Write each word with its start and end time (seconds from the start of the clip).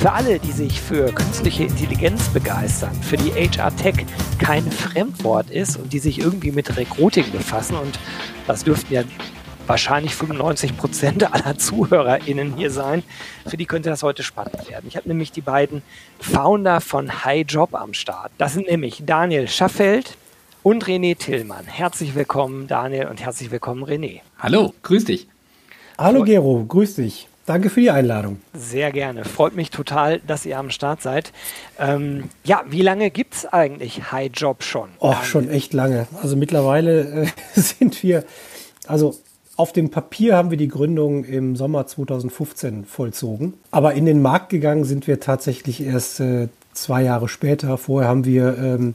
Für 0.00 0.12
alle, 0.12 0.38
die 0.38 0.52
sich 0.52 0.80
für 0.80 1.12
künstliche 1.12 1.64
Intelligenz 1.64 2.30
begeistern, 2.30 2.94
für 3.02 3.18
die 3.18 3.32
HR 3.32 3.76
Tech 3.76 4.06
kein 4.38 4.62
Fremdwort 4.62 5.50
ist 5.50 5.76
und 5.76 5.92
die 5.92 5.98
sich 5.98 6.20
irgendwie 6.20 6.52
mit 6.52 6.74
Recruiting 6.74 7.30
befassen 7.30 7.76
und 7.76 7.98
das 8.46 8.64
dürften 8.64 8.94
ja 8.94 9.02
wahrscheinlich 9.66 10.14
95 10.14 10.78
Prozent 10.78 11.30
aller 11.34 11.58
ZuhörerInnen 11.58 12.56
hier 12.56 12.70
sein. 12.70 13.02
Für 13.46 13.58
die 13.58 13.66
könnte 13.66 13.90
das 13.90 14.02
heute 14.02 14.22
spannend 14.22 14.70
werden. 14.70 14.86
Ich 14.88 14.96
habe 14.96 15.06
nämlich 15.06 15.32
die 15.32 15.42
beiden 15.42 15.82
Founder 16.18 16.80
von 16.80 17.26
High 17.26 17.44
Job 17.46 17.74
am 17.74 17.92
Start. 17.92 18.32
Das 18.38 18.54
sind 18.54 18.68
nämlich 18.68 19.02
Daniel 19.04 19.48
Schaffeld 19.48 20.16
und 20.62 20.86
René 20.86 21.18
Tillmann. 21.18 21.66
Herzlich 21.66 22.14
willkommen, 22.14 22.68
Daniel, 22.68 23.08
und 23.08 23.20
herzlich 23.20 23.50
willkommen, 23.50 23.84
René. 23.84 24.20
Hallo, 24.38 24.72
grüß 24.82 25.04
dich. 25.04 25.28
Hallo 25.98 26.22
Gero, 26.22 26.64
grüß 26.66 26.94
dich. 26.94 27.29
Danke 27.50 27.68
für 27.68 27.80
die 27.80 27.90
Einladung. 27.90 28.38
Sehr 28.54 28.92
gerne. 28.92 29.24
Freut 29.24 29.56
mich 29.56 29.70
total, 29.70 30.20
dass 30.24 30.46
ihr 30.46 30.56
am 30.56 30.70
Start 30.70 31.02
seid. 31.02 31.32
Ähm, 31.80 32.28
ja, 32.44 32.62
wie 32.70 32.80
lange 32.80 33.10
gibt 33.10 33.34
es 33.34 33.44
eigentlich 33.44 34.12
High 34.12 34.30
Job 34.32 34.62
schon? 34.62 34.88
Och, 35.00 35.24
schon 35.24 35.50
echt 35.50 35.72
lange. 35.72 36.06
Also 36.22 36.36
mittlerweile 36.36 37.24
äh, 37.24 37.26
sind 37.60 38.04
wir, 38.04 38.22
also 38.86 39.16
auf 39.56 39.72
dem 39.72 39.90
Papier 39.90 40.36
haben 40.36 40.52
wir 40.52 40.58
die 40.58 40.68
Gründung 40.68 41.24
im 41.24 41.56
Sommer 41.56 41.88
2015 41.88 42.84
vollzogen. 42.84 43.54
Aber 43.72 43.94
in 43.94 44.06
den 44.06 44.22
Markt 44.22 44.50
gegangen 44.50 44.84
sind 44.84 45.08
wir 45.08 45.18
tatsächlich 45.18 45.82
erst 45.82 46.20
äh, 46.20 46.46
zwei 46.72 47.02
Jahre 47.02 47.28
später. 47.28 47.78
Vorher 47.78 48.08
haben 48.08 48.24
wir 48.24 48.56
ähm, 48.58 48.94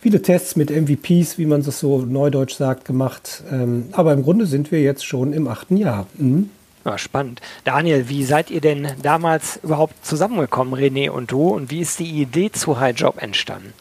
viele 0.00 0.22
Tests 0.22 0.56
mit 0.56 0.70
MVPs, 0.70 1.36
wie 1.36 1.44
man 1.44 1.62
das 1.62 1.78
so 1.78 1.98
neudeutsch 1.98 2.54
sagt, 2.54 2.86
gemacht. 2.86 3.44
Ähm, 3.52 3.90
aber 3.92 4.14
im 4.14 4.22
Grunde 4.22 4.46
sind 4.46 4.72
wir 4.72 4.80
jetzt 4.80 5.04
schon 5.04 5.34
im 5.34 5.46
achten 5.46 5.76
Jahr. 5.76 6.06
Mhm. 6.16 6.48
Ja, 6.84 6.98
spannend. 6.98 7.40
Daniel, 7.64 8.08
wie 8.08 8.24
seid 8.24 8.50
ihr 8.50 8.60
denn 8.60 8.88
damals 9.02 9.60
überhaupt 9.62 10.04
zusammengekommen, 10.04 10.74
René 10.74 11.10
und 11.10 11.30
du? 11.30 11.48
Und 11.48 11.70
wie 11.70 11.80
ist 11.80 12.00
die 12.00 12.22
Idee 12.22 12.50
zu 12.50 12.80
High 12.80 12.98
Job 12.98 13.22
entstanden? 13.22 13.72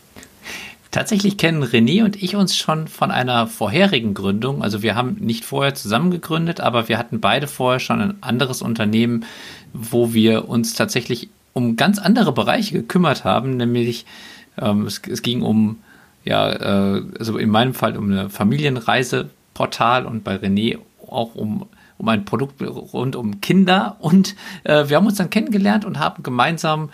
Tatsächlich 0.91 1.37
kennen 1.37 1.63
René 1.63 2.03
und 2.03 2.21
ich 2.21 2.35
uns 2.35 2.55
schon 2.55 2.89
von 2.89 3.11
einer 3.11 3.47
vorherigen 3.47 4.13
Gründung. 4.13 4.61
Also 4.61 4.83
wir 4.83 4.93
haben 4.93 5.15
nicht 5.21 5.45
vorher 5.45 5.73
zusammen 5.73 6.11
gegründet, 6.11 6.59
aber 6.59 6.89
wir 6.89 6.97
hatten 6.97 7.21
beide 7.21 7.47
vorher 7.47 7.79
schon 7.79 8.01
ein 8.01 8.17
anderes 8.21 8.61
Unternehmen, 8.61 9.25
wo 9.73 10.13
wir 10.13 10.49
uns 10.49 10.73
tatsächlich 10.73 11.29
um 11.53 11.77
ganz 11.77 11.97
andere 11.97 12.33
Bereiche 12.33 12.73
gekümmert 12.73 13.23
haben. 13.23 13.55
Nämlich 13.55 14.05
ähm, 14.59 14.85
es, 14.85 15.01
es, 15.09 15.21
ging 15.21 15.41
um, 15.41 15.79
ja, 16.25 16.51
äh, 16.51 17.03
also 17.17 17.37
in 17.37 17.49
meinem 17.49 17.73
Fall 17.73 17.97
um 17.97 18.11
eine 18.11 18.29
Familienreiseportal 18.29 20.05
und 20.05 20.25
bei 20.25 20.35
René 20.35 20.77
auch 21.07 21.35
um 21.35 21.67
um 22.01 22.09
ein 22.09 22.25
Produkt 22.25 22.61
rund 22.61 23.15
um 23.15 23.41
Kinder 23.41 23.95
und 23.99 24.35
äh, 24.63 24.89
wir 24.89 24.97
haben 24.97 25.05
uns 25.05 25.17
dann 25.17 25.29
kennengelernt 25.29 25.85
und 25.85 25.99
haben 25.99 26.23
gemeinsam 26.23 26.89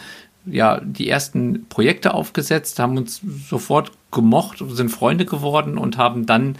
ja, 0.45 0.81
die 0.81 1.09
ersten 1.09 1.66
Projekte 1.69 2.14
aufgesetzt, 2.14 2.80
haben 2.80 2.97
uns 2.97 3.22
sofort 3.49 3.91
gemocht, 4.11 4.64
sind 4.69 4.89
Freunde 4.89 5.25
geworden 5.25 5.77
und 5.77 5.97
haben 5.97 6.25
dann 6.25 6.58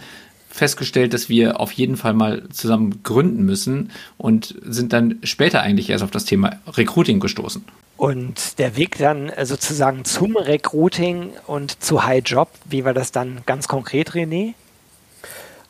festgestellt, 0.48 1.12
dass 1.12 1.28
wir 1.28 1.60
auf 1.60 1.72
jeden 1.72 1.98
Fall 1.98 2.14
mal 2.14 2.48
zusammen 2.48 3.02
gründen 3.02 3.44
müssen 3.44 3.90
und 4.16 4.54
sind 4.62 4.94
dann 4.94 5.18
später 5.22 5.60
eigentlich 5.60 5.90
erst 5.90 6.02
auf 6.02 6.10
das 6.10 6.24
Thema 6.24 6.56
Recruiting 6.66 7.20
gestoßen. 7.20 7.64
Und 7.98 8.58
der 8.58 8.76
Weg 8.76 8.96
dann 8.96 9.28
äh, 9.28 9.44
sozusagen 9.44 10.04
zum 10.04 10.36
Recruiting 10.36 11.30
und 11.46 11.82
zu 11.82 12.04
High 12.04 12.22
Job, 12.24 12.48
wie 12.64 12.84
war 12.84 12.94
das 12.94 13.12
dann 13.12 13.40
ganz 13.44 13.68
konkret, 13.68 14.12
René? 14.12 14.54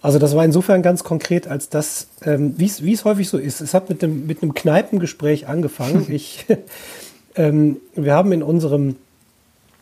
Also 0.00 0.18
das 0.18 0.36
war 0.36 0.44
insofern 0.44 0.82
ganz 0.82 1.02
konkret, 1.02 1.48
als 1.48 1.68
das, 1.68 2.08
ähm, 2.22 2.54
wie 2.56 2.92
es 2.92 3.04
häufig 3.04 3.28
so 3.28 3.38
ist, 3.38 3.60
es 3.60 3.74
hat 3.74 3.88
mit, 3.88 4.02
dem, 4.02 4.26
mit 4.26 4.42
einem 4.42 4.54
Kneipengespräch 4.54 5.48
angefangen. 5.48 6.06
ich 6.10 6.46
ähm, 7.34 7.78
wir 7.94 8.14
haben 8.14 8.32
in 8.32 8.42
unserem 8.42 8.96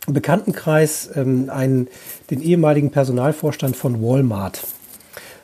Bekanntenkreis 0.06 1.10
ähm, 1.14 1.50
einen, 1.50 1.88
den 2.30 2.40
ehemaligen 2.40 2.90
Personalvorstand 2.90 3.76
von 3.76 4.02
Walmart. 4.02 4.62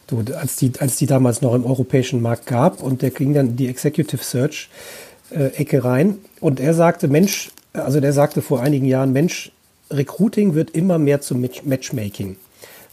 So, 0.09 0.23
als, 0.39 0.57
die, 0.57 0.73
als 0.79 0.97
die 0.97 1.07
damals 1.07 1.41
noch 1.41 1.55
im 1.55 1.65
europäischen 1.65 2.21
Markt 2.21 2.47
gab 2.47 2.83
und 2.83 3.01
der 3.01 3.11
ging 3.11 3.33
dann 3.33 3.49
in 3.49 3.57
die 3.57 3.69
Executive 3.69 4.23
Search 4.23 4.69
äh, 5.31 5.47
Ecke 5.55 5.85
rein 5.85 6.19
und 6.41 6.61
er 6.61 6.75
sagte, 6.75 7.09
Mensch, 7.09 7.51
also 7.73 7.99
der 7.99 8.13
sagte 8.13 8.43
vor 8.43 8.61
einigen 8.61 8.85
Jahren, 8.85 9.13
Mensch, 9.13 9.53
Recruiting 9.91 10.55
wird 10.55 10.71
immer 10.73 10.99
mehr 10.99 11.23
zum 11.23 11.41
Matchmaking. 11.65 12.37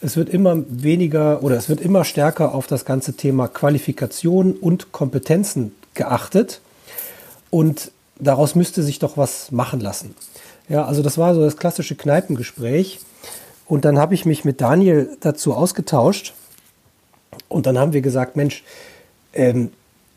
Es 0.01 0.15
wird 0.15 0.29
immer 0.29 0.63
weniger 0.69 1.43
oder 1.43 1.57
es 1.57 1.67
wird 1.67 1.81
immer 1.81 2.05
stärker 2.05 2.55
auf 2.55 2.67
das 2.67 2.85
ganze 2.85 3.13
Thema 3.13 3.47
Qualifikation 3.49 4.53
und 4.53 4.93
Kompetenzen 4.93 5.73
geachtet. 5.93 6.61
Und 7.49 7.91
daraus 8.17 8.55
müsste 8.55 8.81
sich 8.81 8.99
doch 8.99 9.17
was 9.17 9.51
machen 9.51 9.81
lassen. 9.81 10.15
Ja, 10.69 10.85
also 10.85 11.01
das 11.01 11.17
war 11.17 11.35
so 11.35 11.41
das 11.41 11.57
klassische 11.57 11.95
Kneipengespräch. 11.95 12.99
Und 13.65 13.83
dann 13.85 13.99
habe 13.99 14.13
ich 14.13 14.25
mich 14.25 14.45
mit 14.45 14.61
Daniel 14.61 15.17
dazu 15.19 15.53
ausgetauscht. 15.53 16.33
Und 17.49 17.65
dann 17.65 17.77
haben 17.77 17.93
wir 17.93 18.01
gesagt, 18.01 18.35
Mensch, 18.35 18.63
ähm, 19.33 19.71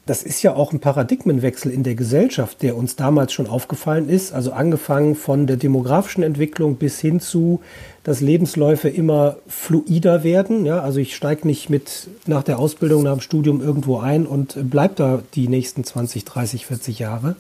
das 0.05 0.25
ist 0.25 0.43
ja 0.43 0.55
auch 0.55 0.73
ein 0.73 0.81
Paradigmenwechsel 0.81 1.71
in 1.71 1.85
der 1.85 1.95
Gesellschaft, 1.95 2.63
der 2.63 2.77
uns 2.77 2.97
damals 2.97 3.33
schon 3.33 3.47
aufgefallen 3.47 4.09
ist. 4.09 4.33
Also 4.33 4.53
angefangen 4.53 5.15
von 5.15 5.47
der 5.47 5.57
demografischen 5.57 6.25
Entwicklung 6.25 6.75
bis 6.75 6.99
hin 6.99 7.21
zu, 7.21 7.61
dass 8.03 8.21
Lebensläufe 8.21 8.89
immer 8.89 9.37
fluider 9.47 10.25
werden. 10.25 10.67
Ja, 10.67 10.81
also 10.81 10.99
ich 10.99 11.15
steige 11.15 11.47
nicht 11.47 11.71
mit 11.71 12.09
nach 12.27 12.43
der 12.43 12.59
Ausbildung, 12.59 13.05
nach 13.05 13.13
dem 13.13 13.21
Studium 13.21 13.61
irgendwo 13.61 13.99
ein 13.99 14.27
und 14.27 14.57
bleib 14.71 14.97
da 14.97 15.23
die 15.35 15.47
nächsten 15.47 15.85
20, 15.85 16.25
30, 16.25 16.67
40 16.67 16.99
Jahre, 16.99 17.37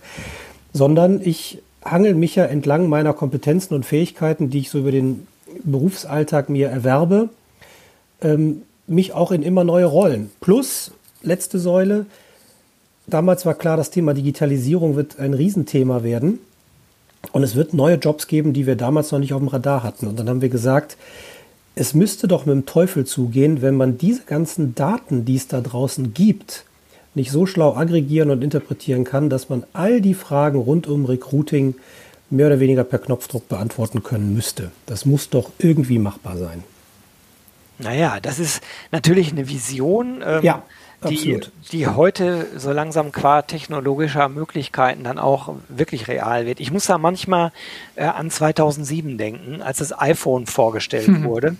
sondern 0.72 1.20
ich 1.20 1.58
hangel 1.84 2.14
mich 2.14 2.36
ja 2.36 2.44
entlang 2.44 2.88
meiner 2.88 3.12
Kompetenzen 3.12 3.74
und 3.74 3.84
Fähigkeiten, 3.84 4.50
die 4.50 4.60
ich 4.60 4.70
so 4.70 4.78
über 4.78 4.92
den 4.92 5.26
Berufsalltag 5.64 6.48
mir 6.48 6.68
erwerbe, 6.68 7.28
ähm, 8.20 8.62
mich 8.86 9.14
auch 9.14 9.32
in 9.32 9.42
immer 9.42 9.64
neue 9.64 9.86
Rollen. 9.86 10.30
Plus, 10.40 10.92
letzte 11.22 11.58
Säule, 11.58 12.06
damals 13.12 13.46
war 13.46 13.54
klar, 13.54 13.76
das 13.76 13.90
Thema 13.90 14.14
Digitalisierung 14.14 14.96
wird 14.96 15.18
ein 15.18 15.34
Riesenthema 15.34 16.02
werden. 16.02 16.38
Und 17.30 17.44
es 17.44 17.54
wird 17.54 17.72
neue 17.72 17.96
Jobs 17.96 18.26
geben, 18.26 18.52
die 18.52 18.66
wir 18.66 18.74
damals 18.74 19.12
noch 19.12 19.20
nicht 19.20 19.32
auf 19.32 19.40
dem 19.40 19.48
Radar 19.48 19.82
hatten. 19.82 20.06
Und 20.08 20.18
dann 20.18 20.28
haben 20.28 20.40
wir 20.40 20.48
gesagt, 20.48 20.96
es 21.74 21.94
müsste 21.94 22.26
doch 22.26 22.46
mit 22.46 22.54
dem 22.54 22.66
Teufel 22.66 23.06
zugehen, 23.06 23.62
wenn 23.62 23.76
man 23.76 23.96
diese 23.96 24.24
ganzen 24.24 24.74
Daten, 24.74 25.24
die 25.24 25.36
es 25.36 25.46
da 25.46 25.60
draußen 25.60 26.12
gibt, 26.14 26.64
nicht 27.14 27.30
so 27.30 27.46
schlau 27.46 27.76
aggregieren 27.76 28.30
und 28.30 28.42
interpretieren 28.42 29.04
kann, 29.04 29.30
dass 29.30 29.48
man 29.48 29.64
all 29.72 30.00
die 30.00 30.14
Fragen 30.14 30.58
rund 30.58 30.88
um 30.88 31.04
Recruiting 31.04 31.74
mehr 32.30 32.48
oder 32.48 32.60
weniger 32.60 32.84
per 32.84 32.98
Knopfdruck 32.98 33.48
beantworten 33.48 34.02
können 34.02 34.34
müsste. 34.34 34.72
Das 34.86 35.04
muss 35.04 35.30
doch 35.30 35.50
irgendwie 35.58 35.98
machbar 35.98 36.36
sein. 36.38 36.64
Naja, 37.78 38.18
das 38.20 38.38
ist 38.38 38.62
natürlich 38.90 39.32
eine 39.32 39.48
Vision. 39.48 40.22
Ähm, 40.24 40.42
ja 40.42 40.62
die, 41.08 41.40
die 41.72 41.86
heute 41.86 42.46
so 42.56 42.72
langsam 42.72 43.12
qua 43.12 43.42
technologischer 43.42 44.28
Möglichkeiten 44.28 45.04
dann 45.04 45.18
auch 45.18 45.54
wirklich 45.68 46.08
real 46.08 46.46
wird. 46.46 46.60
Ich 46.60 46.70
muss 46.70 46.86
da 46.86 46.98
manchmal 46.98 47.52
äh, 47.96 48.04
an 48.04 48.30
2007 48.30 49.18
denken, 49.18 49.62
als 49.62 49.78
das 49.78 49.98
iPhone 49.98 50.46
vorgestellt 50.46 51.06
hm. 51.06 51.24
wurde 51.24 51.56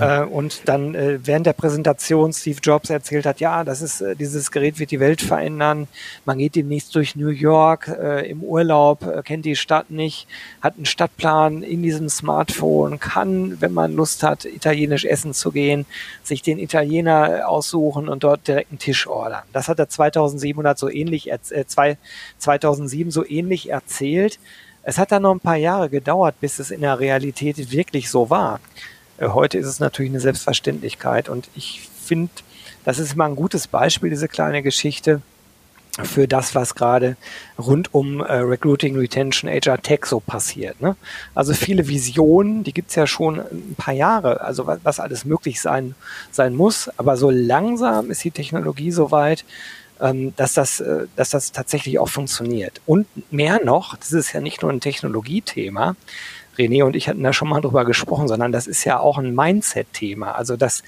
ja. 0.00 0.22
äh, 0.22 0.26
und 0.26 0.68
dann 0.68 0.94
äh, 0.94 1.18
während 1.24 1.46
der 1.46 1.52
Präsentation 1.52 2.32
Steve 2.32 2.58
Jobs 2.62 2.90
erzählt 2.90 3.26
hat, 3.26 3.40
ja, 3.40 3.64
das 3.64 3.82
ist 3.82 4.00
äh, 4.00 4.16
dieses 4.16 4.50
Gerät 4.50 4.78
wird 4.78 4.90
die 4.90 5.00
Welt 5.00 5.22
verändern. 5.22 5.88
Man 6.24 6.38
geht 6.38 6.54
demnächst 6.56 6.94
durch 6.94 7.16
New 7.16 7.28
York 7.28 7.88
äh, 7.88 8.28
im 8.28 8.42
Urlaub, 8.42 9.06
äh, 9.06 9.22
kennt 9.22 9.44
die 9.44 9.56
Stadt 9.56 9.90
nicht, 9.90 10.26
hat 10.60 10.76
einen 10.76 10.86
Stadtplan 10.86 11.62
in 11.62 11.82
diesem 11.82 12.08
Smartphone, 12.08 12.98
kann, 12.98 13.60
wenn 13.60 13.72
man 13.72 13.94
Lust 13.94 14.22
hat, 14.22 14.44
italienisch 14.44 15.04
essen 15.04 15.34
zu 15.34 15.52
gehen, 15.52 15.86
sich 16.22 16.42
den 16.42 16.58
Italiener 16.58 17.48
aussuchen 17.48 18.08
und 18.08 18.24
dort 18.24 18.46
direkt 18.48 18.70
einen 18.70 18.78
Tisch 18.82 19.06
ordern. 19.06 19.44
Das 19.52 19.68
hat 19.68 19.78
er 19.78 19.88
2700 19.88 20.76
so 20.76 20.90
ähnlich, 20.90 21.30
äh, 21.30 21.64
2007 22.38 23.12
so 23.12 23.24
ähnlich 23.24 23.70
erzählt. 23.70 24.40
Es 24.82 24.98
hat 24.98 25.12
dann 25.12 25.22
noch 25.22 25.30
ein 25.32 25.38
paar 25.38 25.56
Jahre 25.56 25.88
gedauert, 25.88 26.34
bis 26.40 26.58
es 26.58 26.72
in 26.72 26.80
der 26.80 26.98
Realität 26.98 27.70
wirklich 27.70 28.10
so 28.10 28.28
war. 28.28 28.58
Äh, 29.18 29.28
heute 29.28 29.58
ist 29.58 29.68
es 29.68 29.78
natürlich 29.78 30.10
eine 30.10 30.18
Selbstverständlichkeit 30.18 31.28
und 31.28 31.48
ich 31.54 31.88
finde, 32.02 32.32
das 32.84 32.98
ist 32.98 33.12
immer 33.12 33.26
ein 33.26 33.36
gutes 33.36 33.68
Beispiel, 33.68 34.10
diese 34.10 34.26
kleine 34.26 34.64
Geschichte, 34.64 35.22
für 36.02 36.26
das, 36.26 36.54
was 36.54 36.74
gerade 36.74 37.16
rund 37.58 37.92
um 37.92 38.20
äh, 38.20 38.32
Recruiting, 38.36 38.96
Retention, 38.96 39.50
HR 39.50 39.80
Tech 39.82 40.06
so 40.06 40.20
passiert. 40.20 40.80
Ne? 40.80 40.96
Also 41.34 41.52
viele 41.52 41.86
Visionen, 41.86 42.64
die 42.64 42.72
gibt's 42.72 42.94
ja 42.94 43.06
schon 43.06 43.40
ein 43.40 43.74
paar 43.76 43.92
Jahre, 43.92 44.40
also 44.40 44.66
was, 44.66 44.80
was 44.84 45.00
alles 45.00 45.26
möglich 45.26 45.60
sein, 45.60 45.94
sein 46.30 46.54
muss. 46.54 46.88
Aber 46.96 47.16
so 47.18 47.28
langsam 47.28 48.10
ist 48.10 48.24
die 48.24 48.30
Technologie 48.30 48.90
so 48.90 49.10
weit, 49.10 49.44
ähm, 50.00 50.34
dass, 50.36 50.54
das, 50.54 50.80
äh, 50.80 51.06
dass 51.14 51.28
das 51.28 51.52
tatsächlich 51.52 51.98
auch 51.98 52.08
funktioniert. 52.08 52.80
Und 52.86 53.06
mehr 53.30 53.62
noch, 53.62 53.94
das 53.96 54.12
ist 54.12 54.32
ja 54.32 54.40
nicht 54.40 54.62
nur 54.62 54.72
ein 54.72 54.80
Technologiethema, 54.80 55.94
René 56.58 56.84
und 56.84 56.96
ich 56.96 57.08
hatten 57.08 57.22
da 57.22 57.32
schon 57.32 57.48
mal 57.48 57.60
drüber 57.60 57.84
gesprochen, 57.84 58.28
sondern 58.28 58.52
das 58.52 58.66
ist 58.66 58.84
ja 58.84 58.98
auch 58.98 59.18
ein 59.18 59.34
Mindset-Thema. 59.34 60.32
Also 60.32 60.56
dass 60.56 60.82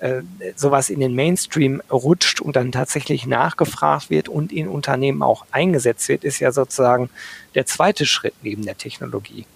äh, 0.00 0.22
sowas 0.56 0.90
in 0.90 1.00
den 1.00 1.14
Mainstream 1.14 1.82
rutscht 1.90 2.40
und 2.40 2.56
dann 2.56 2.72
tatsächlich 2.72 3.26
nachgefragt 3.26 4.10
wird 4.10 4.28
und 4.28 4.52
in 4.52 4.68
Unternehmen 4.68 5.22
auch 5.22 5.46
eingesetzt 5.50 6.08
wird, 6.08 6.24
ist 6.24 6.40
ja 6.40 6.52
sozusagen 6.52 7.10
der 7.54 7.66
zweite 7.66 8.06
Schritt 8.06 8.34
neben 8.42 8.64
der 8.64 8.76
Technologie. 8.76 9.46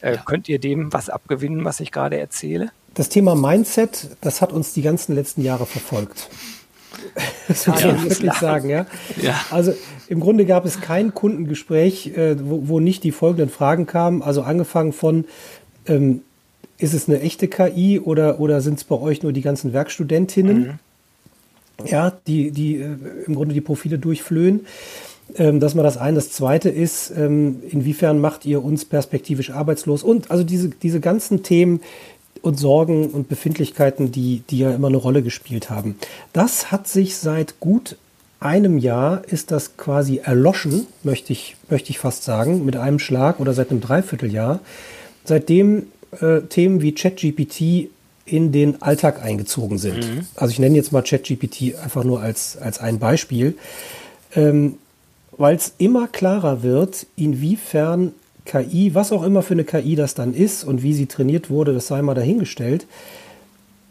Äh, 0.00 0.14
ja. 0.14 0.22
Könnt 0.24 0.48
ihr 0.48 0.58
dem 0.58 0.92
was 0.92 1.10
abgewinnen, 1.10 1.64
was 1.64 1.80
ich 1.80 1.92
gerade 1.92 2.18
erzähle? 2.18 2.70
Das 2.94 3.08
Thema 3.08 3.34
Mindset, 3.34 4.16
das 4.20 4.40
hat 4.40 4.52
uns 4.52 4.72
die 4.72 4.82
ganzen 4.82 5.14
letzten 5.14 5.42
Jahre 5.42 5.66
verfolgt. 5.66 6.28
Das 7.46 7.66
muss 7.66 7.84
man 7.84 8.02
wirklich 8.02 8.32
sagen, 8.34 8.70
ja? 8.70 8.86
ja. 9.20 9.38
Also 9.50 9.74
im 10.08 10.20
Grunde 10.20 10.46
gab 10.46 10.64
es 10.64 10.80
kein 10.80 11.14
Kundengespräch, 11.14 12.08
äh, 12.16 12.36
wo, 12.40 12.68
wo, 12.68 12.80
nicht 12.80 13.04
die 13.04 13.12
folgenden 13.12 13.50
Fragen 13.50 13.86
kamen. 13.86 14.22
Also 14.22 14.42
angefangen 14.42 14.92
von, 14.92 15.26
ähm, 15.86 16.22
ist 16.78 16.94
es 16.94 17.08
eine 17.08 17.20
echte 17.20 17.48
KI 17.48 18.00
oder, 18.00 18.40
oder 18.40 18.60
sind 18.60 18.78
es 18.78 18.84
bei 18.84 18.96
euch 18.96 19.22
nur 19.22 19.32
die 19.32 19.42
ganzen 19.42 19.72
Werkstudentinnen? 19.72 20.58
Mhm. 20.58 21.86
Ja, 21.86 22.12
die, 22.26 22.50
die 22.50 22.76
äh, 22.76 22.96
im 23.26 23.34
Grunde 23.34 23.54
die 23.54 23.60
Profile 23.60 23.98
durchflöhen. 23.98 24.66
Ähm, 25.36 25.60
das 25.60 25.74
mal 25.74 25.82
das 25.82 25.96
eine. 25.96 26.16
Das 26.16 26.30
zweite 26.30 26.70
ist, 26.70 27.12
ähm, 27.16 27.62
inwiefern 27.68 28.20
macht 28.20 28.46
ihr 28.46 28.64
uns 28.64 28.84
perspektivisch 28.84 29.50
arbeitslos? 29.50 30.02
Und 30.02 30.30
also 30.30 30.44
diese, 30.44 30.68
diese 30.70 31.00
ganzen 31.00 31.42
Themen 31.42 31.80
und 32.42 32.58
Sorgen 32.58 33.10
und 33.10 33.28
Befindlichkeiten, 33.28 34.12
die, 34.12 34.42
die 34.50 34.58
ja 34.58 34.72
immer 34.72 34.88
eine 34.88 34.96
Rolle 34.96 35.22
gespielt 35.22 35.70
haben. 35.70 35.96
Das 36.32 36.70
hat 36.70 36.88
sich 36.88 37.16
seit 37.16 37.60
gut 37.60 37.96
einem 38.40 38.78
Jahr 38.78 39.22
ist 39.26 39.50
das 39.50 39.76
quasi 39.76 40.20
erloschen, 40.22 40.86
möchte 41.02 41.32
ich, 41.32 41.56
möchte 41.68 41.90
ich 41.90 41.98
fast 41.98 42.22
sagen, 42.22 42.64
mit 42.64 42.76
einem 42.76 43.00
Schlag 43.00 43.40
oder 43.40 43.52
seit 43.52 43.70
einem 43.70 43.80
Dreivierteljahr. 43.80 44.60
Seitdem 45.24 45.86
äh, 46.20 46.42
Themen 46.42 46.82
wie 46.82 46.92
ChatGPT 46.92 47.90
in 48.24 48.52
den 48.52 48.82
Alltag 48.82 49.22
eingezogen 49.22 49.78
sind. 49.78 49.98
Mhm. 49.98 50.26
Also 50.36 50.52
ich 50.52 50.58
nenne 50.58 50.76
jetzt 50.76 50.92
mal 50.92 51.02
ChatGPT 51.02 51.76
einfach 51.82 52.04
nur 52.04 52.20
als, 52.20 52.56
als 52.56 52.78
ein 52.78 52.98
Beispiel, 52.98 53.56
ähm, 54.34 54.74
weil 55.36 55.56
es 55.56 55.72
immer 55.78 56.08
klarer 56.08 56.62
wird, 56.62 57.06
inwiefern 57.16 58.12
KI, 58.44 58.94
was 58.94 59.12
auch 59.12 59.22
immer 59.22 59.42
für 59.42 59.54
eine 59.54 59.64
KI 59.64 59.94
das 59.94 60.14
dann 60.14 60.34
ist 60.34 60.64
und 60.64 60.82
wie 60.82 60.94
sie 60.94 61.06
trainiert 61.06 61.50
wurde, 61.50 61.74
das 61.74 61.86
sei 61.86 62.02
mal 62.02 62.14
dahingestellt, 62.14 62.86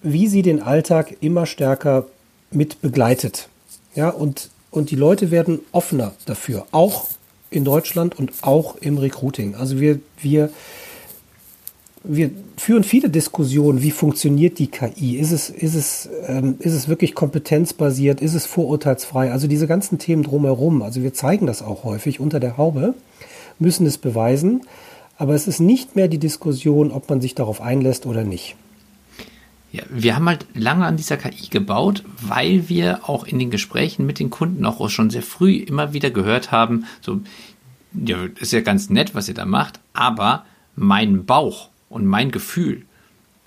wie 0.01 0.27
sie 0.27 0.41
den 0.41 0.61
Alltag 0.61 1.17
immer 1.21 1.45
stärker 1.45 2.05
mit 2.51 2.81
begleitet. 2.81 3.49
Ja, 3.95 4.09
und, 4.09 4.49
und 4.71 4.91
die 4.91 4.95
Leute 4.95 5.31
werden 5.31 5.59
offener 5.71 6.13
dafür, 6.25 6.65
auch 6.71 7.07
in 7.49 7.63
Deutschland 7.63 8.17
und 8.17 8.31
auch 8.41 8.75
im 8.77 8.97
Recruiting. 8.97 9.55
Also 9.55 9.79
wir, 9.79 9.99
wir 10.21 10.49
wir 12.07 12.31
führen 12.56 12.83
viele 12.83 13.09
Diskussionen, 13.09 13.81
wie 13.81 13.92
funktioniert 13.92 14.59
die 14.59 14.68
KI? 14.68 15.18
Ist 15.18 15.31
es, 15.31 15.50
ist 15.50 15.75
es, 15.75 16.09
ähm, 16.27 16.56
ist 16.59 16.74
es 16.74 16.88
wirklich 16.88 17.13
kompetenzbasiert? 17.15 18.21
Ist 18.21 18.33
es 18.33 18.45
vorurteilsfrei? 18.45 19.31
Also 19.31 19.48
diese 19.48 19.68
ganzen 19.68 20.00
Themen 20.00 20.24
drumherum. 20.24 20.81
Also 20.81 21.04
wir 21.04 21.13
zeigen 21.13 21.45
das 21.45 21.62
auch 21.62 21.83
häufig 21.83 22.19
unter 22.19 22.39
der 22.39 22.57
Haube, 22.57 22.94
müssen 23.59 23.86
es 23.86 23.98
beweisen. 23.98 24.62
Aber 25.18 25.33
es 25.33 25.48
ist 25.48 25.59
nicht 25.59 25.95
mehr 25.95 26.07
die 26.07 26.19
Diskussion, 26.19 26.92
ob 26.92 27.09
man 27.09 27.21
sich 27.21 27.36
darauf 27.36 27.62
einlässt 27.62 28.06
oder 28.06 28.24
nicht. 28.24 28.56
Ja, 29.71 29.83
wir 29.89 30.15
haben 30.15 30.27
halt 30.27 30.45
lange 30.54 30.86
an 30.86 30.95
dieser 30.95 31.18
KI 31.18 31.50
gebaut, 31.50 32.04
weil 32.21 32.69
wir 32.69 33.09
auch 33.09 33.25
in 33.25 33.38
den 33.38 33.51
Gesprächen 33.51 34.06
mit 34.06 34.19
den 34.19 34.30
Kunden 34.30 34.65
auch 34.65 34.89
schon 34.89 35.09
sehr 35.09 35.24
früh 35.24 35.57
immer 35.57 35.92
wieder 35.92 36.09
gehört 36.09 36.51
haben, 36.51 36.86
so, 37.01 37.19
ja, 37.94 38.18
ist 38.39 38.54
ja 38.54 38.62
ganz 38.62 38.89
nett, 38.89 39.13
was 39.13 39.27
ihr 39.27 39.33
da 39.33 39.45
macht, 39.45 39.80
aber 39.94 40.45
mein 40.75 41.25
Bauch 41.25 41.69
und 41.89 42.05
mein 42.05 42.31
Gefühl 42.31 42.83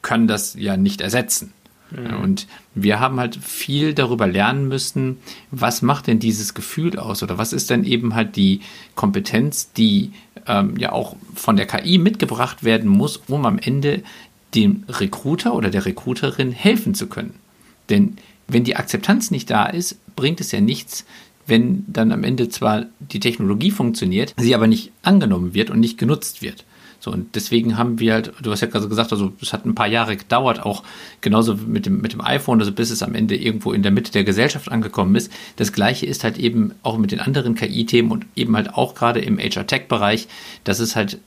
können 0.02 0.28
das 0.28 0.54
ja 0.54 0.76
nicht 0.76 1.00
ersetzen. 1.00 1.52
Mhm. 1.90 2.22
Und 2.22 2.46
wir 2.74 3.00
haben 3.00 3.18
halt 3.18 3.36
viel 3.36 3.94
darüber 3.94 4.26
lernen 4.26 4.68
müssen, 4.68 5.18
was 5.50 5.82
macht 5.82 6.06
denn 6.06 6.18
dieses 6.18 6.54
Gefühl 6.54 6.98
aus 6.98 7.22
oder 7.22 7.38
was 7.38 7.52
ist 7.52 7.70
denn 7.70 7.84
eben 7.84 8.14
halt 8.14 8.36
die 8.36 8.60
Kompetenz, 8.94 9.72
die 9.72 10.12
ähm, 10.46 10.76
ja 10.78 10.92
auch 10.92 11.16
von 11.34 11.56
der 11.56 11.66
KI 11.66 11.98
mitgebracht 11.98 12.64
werden 12.64 12.88
muss, 12.88 13.20
um 13.28 13.44
am 13.46 13.58
Ende 13.58 14.02
dem 14.54 14.84
Recruiter 14.88 15.54
oder 15.54 15.70
der 15.70 15.84
Recruiterin 15.84 16.52
helfen 16.52 16.94
zu 16.94 17.06
können. 17.06 17.34
Denn 17.88 18.16
wenn 18.48 18.64
die 18.64 18.76
Akzeptanz 18.76 19.30
nicht 19.30 19.50
da 19.50 19.66
ist, 19.66 19.98
bringt 20.16 20.40
es 20.40 20.52
ja 20.52 20.60
nichts, 20.60 21.04
wenn 21.46 21.84
dann 21.88 22.12
am 22.12 22.24
Ende 22.24 22.48
zwar 22.48 22.86
die 23.00 23.20
Technologie 23.20 23.70
funktioniert, 23.70 24.34
sie 24.36 24.54
aber 24.54 24.66
nicht 24.66 24.92
angenommen 25.02 25.54
wird 25.54 25.70
und 25.70 25.80
nicht 25.80 25.98
genutzt 25.98 26.42
wird. 26.42 26.64
So, 27.00 27.10
und 27.10 27.34
deswegen 27.34 27.78
haben 27.78 27.98
wir 27.98 28.12
halt, 28.12 28.32
du 28.42 28.50
hast 28.52 28.60
ja 28.60 28.66
gerade 28.66 28.88
gesagt, 28.88 29.10
also 29.10 29.32
es 29.40 29.54
hat 29.54 29.64
ein 29.64 29.74
paar 29.74 29.86
Jahre 29.86 30.16
gedauert, 30.18 30.62
auch 30.62 30.84
genauso 31.22 31.54
mit 31.54 31.86
dem, 31.86 32.02
mit 32.02 32.12
dem 32.12 32.20
iPhone, 32.20 32.60
also 32.60 32.72
bis 32.72 32.90
es 32.90 33.02
am 33.02 33.14
Ende 33.14 33.36
irgendwo 33.36 33.72
in 33.72 33.82
der 33.82 33.90
Mitte 33.90 34.12
der 34.12 34.22
Gesellschaft 34.22 34.70
angekommen 34.70 35.14
ist. 35.14 35.32
Das 35.56 35.72
gleiche 35.72 36.04
ist 36.04 36.24
halt 36.24 36.36
eben 36.38 36.74
auch 36.82 36.98
mit 36.98 37.10
den 37.10 37.20
anderen 37.20 37.54
KI-Themen 37.54 38.12
und 38.12 38.26
eben 38.36 38.54
halt 38.54 38.74
auch 38.74 38.94
gerade 38.94 39.20
im 39.20 39.38
HR-Tech-Bereich, 39.38 40.28
dass 40.64 40.78
es 40.78 40.94
halt 40.94 41.18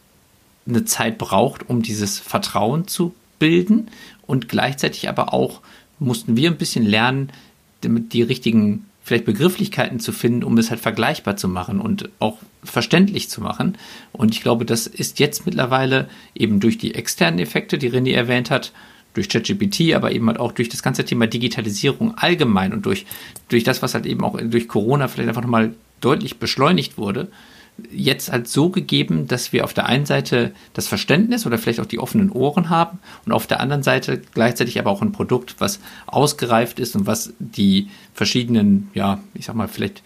eine 0.67 0.85
Zeit 0.85 1.17
braucht, 1.17 1.67
um 1.67 1.81
dieses 1.81 2.19
Vertrauen 2.19 2.87
zu 2.87 3.15
bilden 3.39 3.89
und 4.27 4.47
gleichzeitig 4.47 5.09
aber 5.09 5.33
auch 5.33 5.61
mussten 5.99 6.37
wir 6.37 6.51
ein 6.51 6.57
bisschen 6.57 6.85
lernen, 6.85 7.31
damit 7.81 8.13
die 8.13 8.21
richtigen 8.21 8.85
vielleicht 9.03 9.25
Begrifflichkeiten 9.25 9.99
zu 9.99 10.11
finden, 10.11 10.43
um 10.43 10.57
es 10.57 10.69
halt 10.69 10.79
vergleichbar 10.79 11.35
zu 11.35 11.47
machen 11.47 11.79
und 11.79 12.09
auch 12.19 12.37
verständlich 12.63 13.29
zu 13.29 13.41
machen. 13.41 13.77
Und 14.13 14.33
ich 14.33 14.41
glaube, 14.41 14.65
das 14.65 14.87
ist 14.87 15.19
jetzt 15.19 15.45
mittlerweile 15.45 16.07
eben 16.33 16.59
durch 16.59 16.77
die 16.77 16.95
externen 16.95 17.39
Effekte, 17.39 17.77
die 17.77 17.91
René 17.91 18.13
erwähnt 18.13 18.49
hat, 18.49 18.71
durch 19.13 19.29
ChatGPT, 19.29 19.93
aber 19.93 20.11
eben 20.11 20.27
halt 20.27 20.39
auch 20.39 20.53
durch 20.53 20.69
das 20.69 20.81
ganze 20.81 21.05
Thema 21.05 21.27
Digitalisierung 21.27 22.17
allgemein 22.17 22.73
und 22.73 22.85
durch, 22.85 23.05
durch 23.49 23.63
das, 23.63 23.81
was 23.81 23.93
halt 23.93 24.05
eben 24.05 24.23
auch 24.23 24.39
durch 24.41 24.67
Corona 24.67 25.07
vielleicht 25.07 25.27
einfach 25.27 25.43
nochmal 25.43 25.75
deutlich 26.01 26.37
beschleunigt 26.37 26.97
wurde, 26.97 27.27
jetzt 27.91 28.31
halt 28.31 28.47
so 28.47 28.69
gegeben, 28.69 29.27
dass 29.27 29.51
wir 29.53 29.63
auf 29.63 29.73
der 29.73 29.87
einen 29.87 30.05
Seite 30.05 30.53
das 30.73 30.87
Verständnis 30.87 31.45
oder 31.45 31.57
vielleicht 31.57 31.79
auch 31.79 31.85
die 31.85 31.99
offenen 31.99 32.31
Ohren 32.31 32.69
haben 32.69 32.99
und 33.25 33.31
auf 33.31 33.47
der 33.47 33.59
anderen 33.59 33.83
Seite 33.83 34.21
gleichzeitig 34.33 34.79
aber 34.79 34.91
auch 34.91 35.01
ein 35.01 35.11
Produkt, 35.11 35.55
was 35.59 35.79
ausgereift 36.05 36.79
ist 36.79 36.95
und 36.95 37.07
was 37.07 37.33
die 37.39 37.89
verschiedenen, 38.13 38.89
ja, 38.93 39.19
ich 39.33 39.45
sag 39.45 39.55
mal, 39.55 39.67
vielleicht 39.67 40.03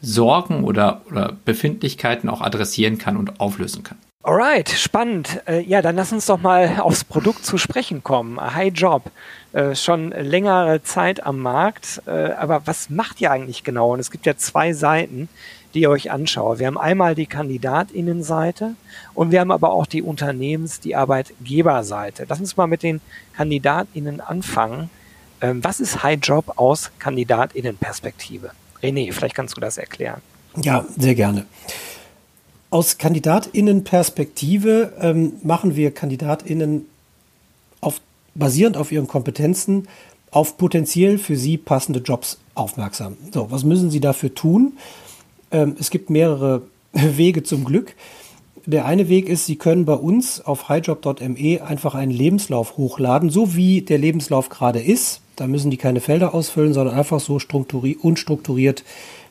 Sorgen 0.00 0.64
oder, 0.64 1.02
oder 1.10 1.36
Befindlichkeiten 1.44 2.28
auch 2.28 2.40
adressieren 2.40 2.98
kann 2.98 3.16
und 3.16 3.40
auflösen 3.40 3.82
kann. 3.82 3.98
Alright, 4.22 4.70
spannend. 4.70 5.42
Äh, 5.46 5.60
ja, 5.60 5.82
dann 5.82 5.96
lass 5.96 6.10
uns 6.10 6.24
doch 6.24 6.40
mal 6.40 6.80
aufs 6.80 7.04
Produkt 7.04 7.44
zu 7.44 7.58
sprechen 7.58 8.02
kommen. 8.02 8.40
High 8.40 8.72
Job. 8.74 9.10
Äh, 9.52 9.74
schon 9.74 10.10
längere 10.12 10.82
Zeit 10.82 11.24
am 11.24 11.40
Markt. 11.40 12.02
Äh, 12.06 12.32
aber 12.32 12.66
was 12.66 12.88
macht 12.88 13.20
ihr 13.20 13.30
eigentlich 13.30 13.64
genau? 13.64 13.92
Und 13.92 14.00
es 14.00 14.10
gibt 14.10 14.24
ja 14.24 14.34
zwei 14.36 14.72
Seiten 14.72 15.28
die 15.74 15.82
ihr 15.82 15.90
euch 15.90 16.10
anschaut. 16.10 16.58
Wir 16.60 16.66
haben 16.68 16.78
einmal 16.78 17.14
die 17.14 17.26
Kandidatinnenseite 17.26 18.74
und 19.12 19.32
wir 19.32 19.40
haben 19.40 19.50
aber 19.50 19.72
auch 19.72 19.86
die 19.86 20.02
Unternehmens-, 20.02 20.80
die 20.80 20.94
Arbeitgeberseite. 20.94 22.26
Lass 22.28 22.40
uns 22.40 22.56
mal 22.56 22.66
mit 22.66 22.82
den 22.82 23.00
Kandidatinnen 23.36 24.20
anfangen. 24.20 24.90
Ähm, 25.40 25.62
was 25.64 25.80
ist 25.80 26.02
High 26.02 26.20
Job 26.22 26.54
aus 26.56 26.90
Kandidatinnenperspektive? 26.98 28.52
René, 28.82 29.12
vielleicht 29.12 29.34
kannst 29.34 29.56
du 29.56 29.60
das 29.60 29.78
erklären. 29.78 30.20
Ja, 30.62 30.86
sehr 30.96 31.14
gerne. 31.14 31.46
Aus 32.70 32.98
Kandidatinnenperspektive 32.98 34.92
ähm, 35.00 35.34
machen 35.42 35.76
wir 35.76 35.92
Kandidatinnen 35.92 36.86
auf, 37.80 38.00
basierend 38.34 38.76
auf 38.76 38.92
ihren 38.92 39.08
Kompetenzen 39.08 39.88
auf 40.30 40.56
potenziell 40.58 41.18
für 41.18 41.36
sie 41.36 41.56
passende 41.56 42.00
Jobs 42.00 42.38
aufmerksam. 42.56 43.16
So, 43.32 43.50
was 43.52 43.62
müssen 43.62 43.90
sie 43.90 44.00
dafür 44.00 44.34
tun? 44.34 44.72
Ähm, 45.54 45.76
es 45.78 45.90
gibt 45.90 46.10
mehrere 46.10 46.62
Wege 46.92 47.42
zum 47.42 47.64
Glück. 47.64 47.94
Der 48.66 48.86
eine 48.86 49.08
Weg 49.08 49.28
ist, 49.28 49.46
Sie 49.46 49.56
können 49.56 49.84
bei 49.84 49.94
uns 49.94 50.40
auf 50.40 50.68
highjob.me 50.68 51.62
einfach 51.62 51.94
einen 51.94 52.12
Lebenslauf 52.12 52.76
hochladen, 52.76 53.30
so 53.30 53.54
wie 53.54 53.82
der 53.82 53.98
Lebenslauf 53.98 54.48
gerade 54.48 54.80
ist. 54.80 55.20
Da 55.36 55.46
müssen 55.46 55.70
die 55.70 55.76
keine 55.76 56.00
Felder 56.00 56.34
ausfüllen, 56.34 56.72
sondern 56.72 56.94
einfach 56.94 57.20
so 57.20 57.34
unstrukturiert, 57.34 58.84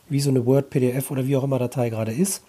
wie 0.09 0.19
so 0.19 0.29
eine 0.29 0.45
Word, 0.45 0.69
PDF 0.69 1.11
oder 1.11 1.27
wie 1.27 1.35
auch 1.35 1.43
immer 1.43 1.59
Datei 1.59 1.89
gerade 1.89 2.11
ist. 2.11 2.43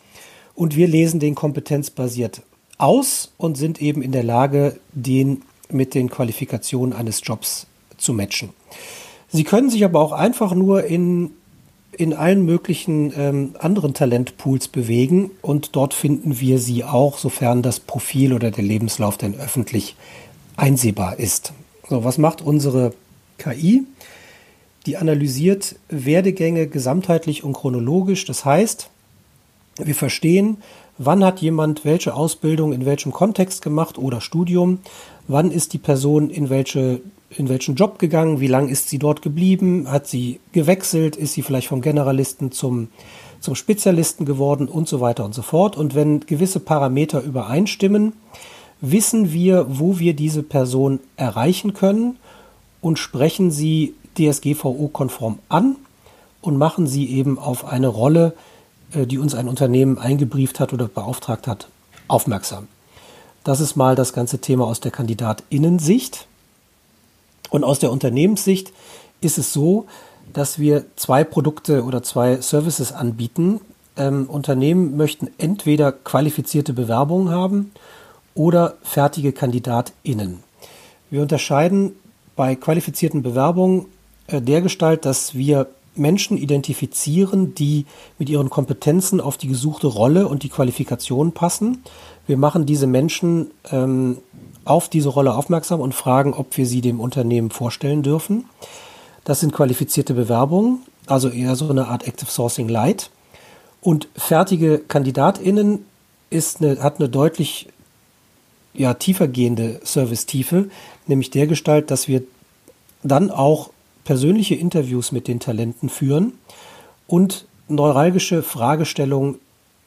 Und 0.55 0.77
wir 0.77 0.87
lesen 0.87 1.21
den 1.21 1.35
kompetenzbasiert 1.35 2.43
aus 2.77 3.33
und 3.39 3.57
sind 3.57 3.81
eben 3.81 4.03
in 4.03 4.13
der 4.13 4.25
Lage, 4.25 4.79
den 4.93 5.43
mit 5.71 5.95
den 5.95 6.11
Qualifikationen 6.11 6.95
eines 6.95 7.23
Jobs 7.25 7.67
zu 7.97 8.13
matchen. 8.13 8.51
Sie 9.29 9.45
können 9.45 9.71
sich 9.71 9.85
aber 9.85 10.01
auch 10.01 10.13
einfach 10.13 10.55
nur 10.55 10.85
in 10.85 11.31
in 11.99 12.13
allen 12.15 12.45
möglichen 12.45 13.13
ähm, 13.17 13.55
anderen 13.59 13.95
Talentpools 13.95 14.69
bewegen 14.69 15.31
und 15.43 15.77
dort 15.77 15.95
finden 15.95 16.41
wir 16.41 16.59
sie 16.59 16.85
auch, 16.85 17.19
sofern 17.19 17.63
das 17.63 17.81
Profil 17.81 18.33
oder 18.33 18.51
der 18.51 18.65
Lebenslauf 18.65 19.17
denn 19.17 19.35
öffentlich 19.35 19.97
einsehbar 20.57 21.19
ist. 21.19 21.53
So, 21.89 22.05
was 22.05 22.19
macht 22.19 22.43
unsere 22.43 22.93
KI? 23.39 23.85
Die 24.87 24.97
analysiert 24.97 25.77
Werdegänge 25.89 26.67
gesamtheitlich 26.67 27.45
und 27.45 27.55
chronologisch. 27.55 28.25
Das 28.27 28.45
heißt, 28.45 28.91
wir 29.79 29.95
verstehen, 29.95 30.59
wann 30.99 31.25
hat 31.25 31.41
jemand 31.41 31.85
welche 31.85 32.15
Ausbildung 32.15 32.73
in 32.73 32.85
welchem 32.85 33.13
Kontext 33.13 33.63
gemacht 33.63 33.99
oder 33.99 34.21
Studium, 34.21 34.79
wann 35.27 35.51
ist 35.51 35.73
die 35.73 35.79
Person 35.79 36.31
in 36.31 36.51
welche 36.51 37.01
in 37.37 37.49
welchen 37.49 37.75
Job 37.75 37.99
gegangen, 37.99 38.41
wie 38.41 38.47
lange 38.47 38.71
ist 38.71 38.89
sie 38.89 38.99
dort 38.99 39.23
geblieben, 39.23 39.91
hat 39.91 40.07
sie 40.07 40.41
gewechselt, 40.53 41.17
ist 41.17 41.35
sie 41.35 41.43
vielleicht 41.43 41.69
vom 41.69 41.81
Generalisten 41.81 42.53
zum, 42.53 42.89
zum 43.41 43.55
Spezialisten 43.55 44.25
geworden 44.25 44.69
und 44.69 44.89
so 44.89 45.01
weiter 45.01 45.25
und 45.25 45.35
so 45.35 45.43
fort. 45.43 45.77
Und 45.77 45.95
wenn 45.95 46.21
gewisse 46.21 46.61
Parameter 46.61 47.23
übereinstimmen, 47.23 48.15
wissen 48.81 49.33
wir, 49.33 49.67
wo 49.69 49.99
wir 49.99 50.15
diese 50.15 50.43
Person 50.43 51.01
erreichen 51.17 51.75
können 51.75 52.17
und 52.81 52.99
sprechen 52.99 53.51
sie 53.51 53.95
DSGVO-konform 54.17 55.39
an 55.49 55.77
und 56.41 56.57
machen 56.57 56.87
sie 56.87 57.09
eben 57.11 57.39
auf 57.39 57.65
eine 57.65 57.89
Rolle, 57.89 58.35
äh, 58.93 59.07
die 59.07 59.19
uns 59.19 59.35
ein 59.35 59.49
Unternehmen 59.49 59.99
eingebrieft 59.99 60.61
hat 60.61 60.73
oder 60.73 60.89
beauftragt 60.89 61.47
hat, 61.47 61.69
aufmerksam. 62.09 62.69
Das 63.43 63.61
ist 63.61 63.77
mal 63.77 63.95
das 63.95 64.13
ganze 64.13 64.39
Thema 64.39 64.67
aus 64.67 64.81
der 64.81 64.91
Kandidatinnensicht. 64.91 66.27
Und 67.55 67.63
aus 67.63 67.79
der 67.79 67.93
Unternehmenssicht 67.93 68.73
ist 69.21 69.39
es 69.39 69.53
so, 69.53 69.87
dass 70.33 70.59
wir 70.59 70.87
zwei 70.97 71.23
Produkte 71.23 71.85
oder 71.85 72.03
zwei 72.03 72.41
Services 72.41 72.91
anbieten. 72.91 73.61
Ähm, 73.97 74.27
Unternehmen 74.29 74.97
möchten 74.97 75.29
entweder 75.39 75.93
qualifizierte 75.93 76.73
Bewerbungen 76.73 77.31
haben 77.31 77.71
oder 78.35 78.75
fertige 78.83 79.31
KandidatInnen. 79.31 80.43
Wir 81.11 81.23
unterscheiden 81.23 81.93
bei 82.35 82.57
qualifizierten 82.57 83.23
Bewerbungen 83.23 83.87
äh, 84.27 84.43
der 84.43 84.61
Gestalt, 84.61 85.05
dass 85.05 85.37
wir 85.37 85.69
Menschen 85.95 86.37
identifizieren, 86.37 87.55
die 87.55 87.87
mit 88.19 88.31
ihren 88.31 88.51
Kompetenzen 88.51 89.21
auf 89.21 89.37
die 89.37 89.47
gesuchte 89.47 89.87
Rolle 89.87 90.27
und 90.27 90.43
die 90.43 90.49
Qualifikation 90.49 91.31
passen. 91.31 91.85
Wir 92.27 92.37
machen 92.37 92.67
diese 92.67 92.89
Menschen 92.89 93.53
ähm, 93.71 94.19
auf 94.65 94.89
diese 94.89 95.09
Rolle 95.09 95.35
aufmerksam 95.35 95.81
und 95.81 95.95
fragen, 95.95 96.35
ob 96.35 96.57
wir 96.57 96.67
sie 96.67 96.81
dem 96.81 97.01
Unternehmen 97.01 97.51
vorstellen 97.51 98.03
dürfen. 98.03 98.45
Das 99.25 99.41
sind 99.41 99.53
qualifizierte 99.53 100.15
Bewerbungen, 100.15 100.81
also 101.07 101.29
eher 101.29 101.57
so 101.57 101.69
eine 101.69 101.89
Art 101.89 102.07
Active 102.07 102.31
Sourcing 102.31 102.69
Light. 102.69 103.11
Und 103.81 104.09
fertige 104.17 104.79
KandidatInnen 104.79 105.85
ist 106.31 106.63
eine, 106.63 106.83
hat 106.83 106.99
eine 106.99 107.09
deutlich 107.09 107.69
ja, 108.73 108.95
tiefergehende 108.95 109.81
Service-Tiefe, 109.85 110.69
nämlich 111.07 111.31
der 111.31 111.47
Gestalt, 111.47 111.91
dass 111.91 112.09
wir 112.09 112.23
dann 113.03 113.31
auch 113.31 113.71
persönliche 114.05 114.55
Interviews 114.55 115.13
mit 115.13 115.29
den 115.29 115.41
Talenten 115.41 115.89
führen 115.89 116.33
und 117.07 117.47
neuralgische 117.69 118.43
Fragestellungen 118.43 119.39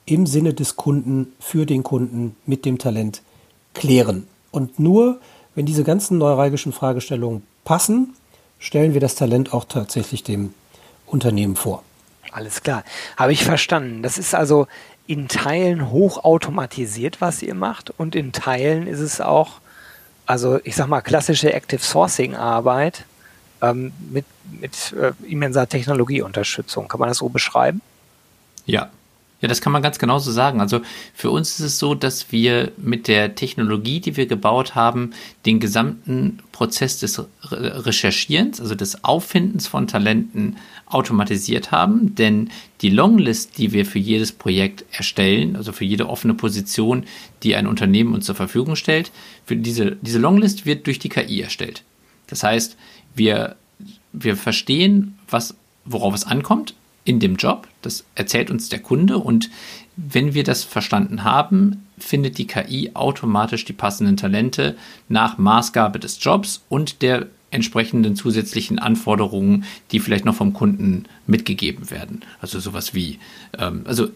im 0.05 0.25
Sinne 0.25 0.53
des 0.53 0.75
Kunden 0.75 1.33
für 1.39 1.65
den 1.65 1.83
Kunden 1.83 2.35
mit 2.45 2.65
dem 2.65 2.77
Talent 2.77 3.21
klären. 3.73 4.27
Und 4.51 4.79
nur 4.79 5.19
wenn 5.55 5.65
diese 5.65 5.83
ganzen 5.83 6.19
neuralgischen 6.19 6.71
Fragestellungen 6.71 7.41
passen, 7.63 8.13
stellen 8.59 8.93
wir 8.93 9.01
das 9.01 9.15
Talent 9.15 9.53
auch 9.53 9.65
tatsächlich 9.65 10.23
dem 10.23 10.53
Unternehmen 11.07 11.55
vor. 11.55 11.83
Alles 12.31 12.61
klar. 12.61 12.83
Habe 13.15 13.33
ich 13.33 13.43
verstanden. 13.43 14.03
Das 14.03 14.17
ist 14.17 14.35
also 14.35 14.67
in 15.07 15.27
Teilen 15.27 15.89
hochautomatisiert, 15.89 17.21
was 17.21 17.41
ihr 17.41 17.55
macht, 17.55 17.91
und 17.97 18.15
in 18.15 18.33
Teilen 18.33 18.87
ist 18.87 18.99
es 18.99 19.21
auch, 19.21 19.53
also 20.25 20.59
ich 20.63 20.75
sag 20.75 20.87
mal, 20.87 21.01
klassische 21.01 21.53
Active 21.53 21.81
Sourcing 21.81 22.35
Arbeit 22.35 23.05
ähm, 23.61 23.93
mit, 24.11 24.25
mit 24.59 24.93
äh, 24.93 25.13
immenser 25.27 25.67
Technologieunterstützung. 25.67 26.87
Kann 26.87 26.99
man 26.99 27.09
das 27.09 27.17
so 27.17 27.29
beschreiben? 27.29 27.81
Ja, 28.65 28.91
ja, 29.39 29.47
das 29.47 29.61
kann 29.61 29.71
man 29.71 29.83
ganz 29.83 29.99
genauso 29.99 30.31
sagen. 30.31 30.61
Also 30.61 30.81
für 31.13 31.29
uns 31.29 31.59
ist 31.59 31.65
es 31.65 31.79
so, 31.79 31.93
dass 31.93 32.31
wir 32.31 32.71
mit 32.77 33.07
der 33.07 33.35
Technologie, 33.35 33.99
die 33.99 34.17
wir 34.17 34.25
gebaut 34.25 34.73
haben, 34.73 35.11
den 35.45 35.59
gesamten 35.59 36.39
Prozess 36.51 36.99
des 36.99 37.21
Recherchierens, 37.51 38.59
also 38.59 38.73
des 38.73 39.03
Auffindens 39.03 39.67
von 39.67 39.87
Talenten 39.87 40.57
automatisiert 40.87 41.71
haben. 41.71 42.15
Denn 42.15 42.49
die 42.81 42.89
Longlist, 42.89 43.59
die 43.59 43.73
wir 43.73 43.85
für 43.85 43.99
jedes 43.99 44.31
Projekt 44.31 44.85
erstellen, 44.91 45.55
also 45.55 45.71
für 45.71 45.85
jede 45.85 46.09
offene 46.09 46.33
Position, 46.33 47.03
die 47.43 47.55
ein 47.55 47.67
Unternehmen 47.67 48.15
uns 48.15 48.25
zur 48.25 48.35
Verfügung 48.35 48.75
stellt, 48.75 49.11
für 49.45 49.55
diese, 49.55 49.97
diese 50.01 50.17
Longlist 50.17 50.65
wird 50.65 50.87
durch 50.87 50.97
die 50.97 51.09
KI 51.09 51.41
erstellt. 51.41 51.83
Das 52.25 52.41
heißt, 52.41 52.75
wir, 53.13 53.55
wir 54.13 54.35
verstehen, 54.35 55.19
was, 55.29 55.53
worauf 55.85 56.15
es 56.15 56.25
ankommt 56.25 56.73
in 57.07 57.19
dem 57.19 57.37
Job. 57.37 57.67
Das 57.81 58.03
erzählt 58.15 58.51
uns 58.51 58.67
der 58.67 58.79
Kunde 58.79 59.17
und 59.17 59.49
wenn 59.95 60.33
wir 60.33 60.43
das 60.43 60.63
verstanden 60.63 61.23
haben, 61.23 61.87
findet 61.97 62.37
die 62.37 62.45
KI 62.45 62.91
automatisch 62.93 63.65
die 63.65 63.73
passenden 63.73 64.17
Talente 64.17 64.75
nach 65.07 65.37
Maßgabe 65.37 65.99
des 65.99 66.21
Jobs 66.21 66.63
und 66.69 67.01
der 67.01 67.27
entsprechenden 67.49 68.17
zusätzlichen 68.17 68.77
Anforderungen, 68.77 69.63
die 69.91 70.01
vielleicht 70.01 70.25
noch 70.25 70.35
vom 70.35 70.51
Kunden 70.51 71.05
mitgegeben 71.27 71.89
werden. 71.89 72.23
Also 72.41 72.59
sowas 72.59 72.93
wie, 72.93 73.19
ähm, 73.57 73.83
also 73.85 74.09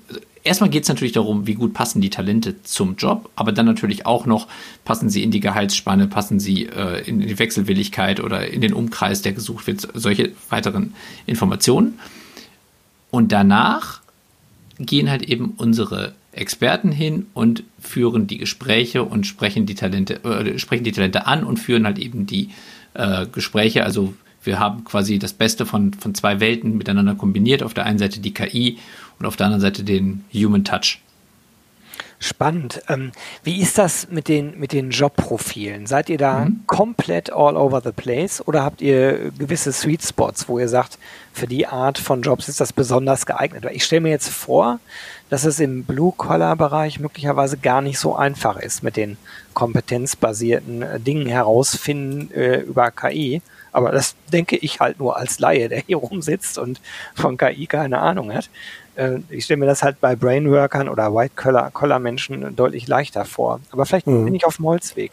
erstmal 0.44 0.70
geht 0.70 0.84
es 0.84 0.90
natürlich 0.90 1.14
darum, 1.14 1.48
wie 1.48 1.54
gut 1.54 1.74
passen 1.74 2.02
die 2.02 2.10
Talente 2.10 2.62
zum 2.64 2.98
Job, 2.98 3.30
aber 3.38 3.54
dann 3.54 3.66
natürlich 3.66 4.06
auch 4.06 4.26
noch, 4.26 4.48
passen 4.84 5.10
sie 5.10 5.24
in 5.24 5.32
die 5.32 5.40
Gehaltsspanne, 5.40 6.08
passen 6.08 6.42
sie 6.42 6.66
äh, 6.66 7.08
in 7.08 7.22
die 7.22 7.40
Wechselwilligkeit 7.40 8.20
oder 8.20 8.50
in 8.50 8.60
den 8.60 8.74
Umkreis, 8.74 9.22
der 9.22 9.32
gesucht 9.32 9.66
wird, 9.66 9.88
solche 9.94 10.34
weiteren 10.50 10.94
Informationen. 11.26 11.98
Und 13.12 13.32
danach 13.32 14.02
gehen 14.80 15.10
halt 15.10 15.22
eben 15.24 15.54
unsere 15.58 16.14
Experten 16.32 16.92
hin 16.92 17.28
und 17.34 17.64
führen 17.80 18.26
die 18.26 18.38
Gespräche 18.38 19.04
und 19.04 19.28
sprechen 19.28 19.66
die 19.66 19.76
Talente, 19.76 20.24
äh, 20.24 20.58
sprechen 20.58 20.84
die 20.84 20.94
Talente 20.94 21.28
an 21.28 21.44
und 21.44 21.58
führen 21.58 21.86
halt 21.86 22.00
eben 22.00 22.26
die 22.26 22.50
äh, 22.94 23.26
Gespräche. 23.28 23.84
Also 23.84 24.14
wir 24.44 24.60
haben 24.60 24.84
quasi 24.86 25.20
das 25.20 25.34
Beste 25.34 25.66
von, 25.66 25.94
von 25.94 26.16
zwei 26.16 26.40
Welten 26.40 26.78
miteinander 26.78 27.16
kombiniert. 27.16 27.64
Auf 27.64 27.74
der 27.74 27.86
einen 27.86 28.00
Seite 28.00 28.22
die 28.22 28.34
KI 28.34 28.78
und 29.20 29.26
auf 29.26 29.36
der 29.36 29.48
anderen 29.48 29.62
Seite 29.62 29.84
den 29.84 30.24
Human 30.34 30.64
Touch. 30.64 31.00
Spannend. 32.20 32.84
Ähm, 32.88 33.12
wie 33.44 33.62
ist 33.62 33.78
das 33.78 34.10
mit 34.10 34.28
den, 34.28 34.60
mit 34.60 34.74
den 34.74 34.92
Jobprofilen? 34.92 35.88
Seid 35.88 36.10
ihr 36.10 36.18
da 36.18 36.46
mhm. 36.46 36.64
komplett 36.68 37.32
all 37.32 37.58
over 37.58 37.82
the 37.82 37.92
place 37.92 38.46
oder 38.48 38.64
habt 38.64 38.82
ihr 38.82 39.32
gewisse 39.38 39.74
Sweet 39.74 40.04
Spots, 40.04 40.48
wo 40.48 40.60
ihr 40.60 40.70
sagt, 40.70 41.00
für 41.34 41.48
die 41.48 41.66
Art 41.66 41.98
von 41.98 42.22
Jobs 42.22 42.48
ist 42.50 42.60
das 42.60 42.74
besonders 42.74 43.26
geeignet? 43.26 43.66
ich 43.72 43.84
stelle 43.84 44.02
mir 44.02 44.10
jetzt 44.10 44.30
vor, 44.30 44.80
dass 45.32 45.46
es 45.46 45.60
im 45.60 45.86
Blue-Collar-Bereich 45.86 47.00
möglicherweise 47.00 47.58
gar 47.58 47.82
nicht 47.82 47.98
so 47.98 48.16
einfach 48.16 48.58
ist 48.58 48.84
mit 48.84 48.98
den 48.98 49.18
kompetenzbasierten 49.54 50.82
äh, 50.82 51.00
Dingen 51.00 51.26
herausfinden 51.26 52.32
äh, 52.34 52.58
über 52.58 52.92
KI. 52.92 53.42
Aber 53.72 53.92
das 53.92 54.16
denke 54.32 54.58
ich 54.58 54.82
halt 54.82 55.00
nur 55.00 55.16
als 55.18 55.40
Laie, 55.40 55.70
der 55.70 55.80
hier 55.80 55.98
rumsitzt 55.98 56.58
und 56.58 56.82
von 57.16 57.38
KI 57.38 57.66
keine 57.66 58.00
Ahnung 58.00 58.34
hat. 58.34 58.50
Äh, 58.96 59.20
ich 59.30 59.46
stelle 59.46 59.60
mir 59.60 59.66
das 59.66 59.84
halt 59.84 60.02
bei 60.02 60.16
Brainworkern 60.16 60.90
oder 60.90 61.14
White-Collar-Menschen 61.14 62.56
deutlich 62.56 62.88
leichter 62.88 63.26
vor. 63.26 63.60
Aber 63.72 63.86
vielleicht 63.86 64.08
mhm. 64.08 64.26
bin 64.26 64.36
ich 64.36 64.46
auf 64.46 64.58
dem 64.58 64.66
Holzweg. 64.66 65.12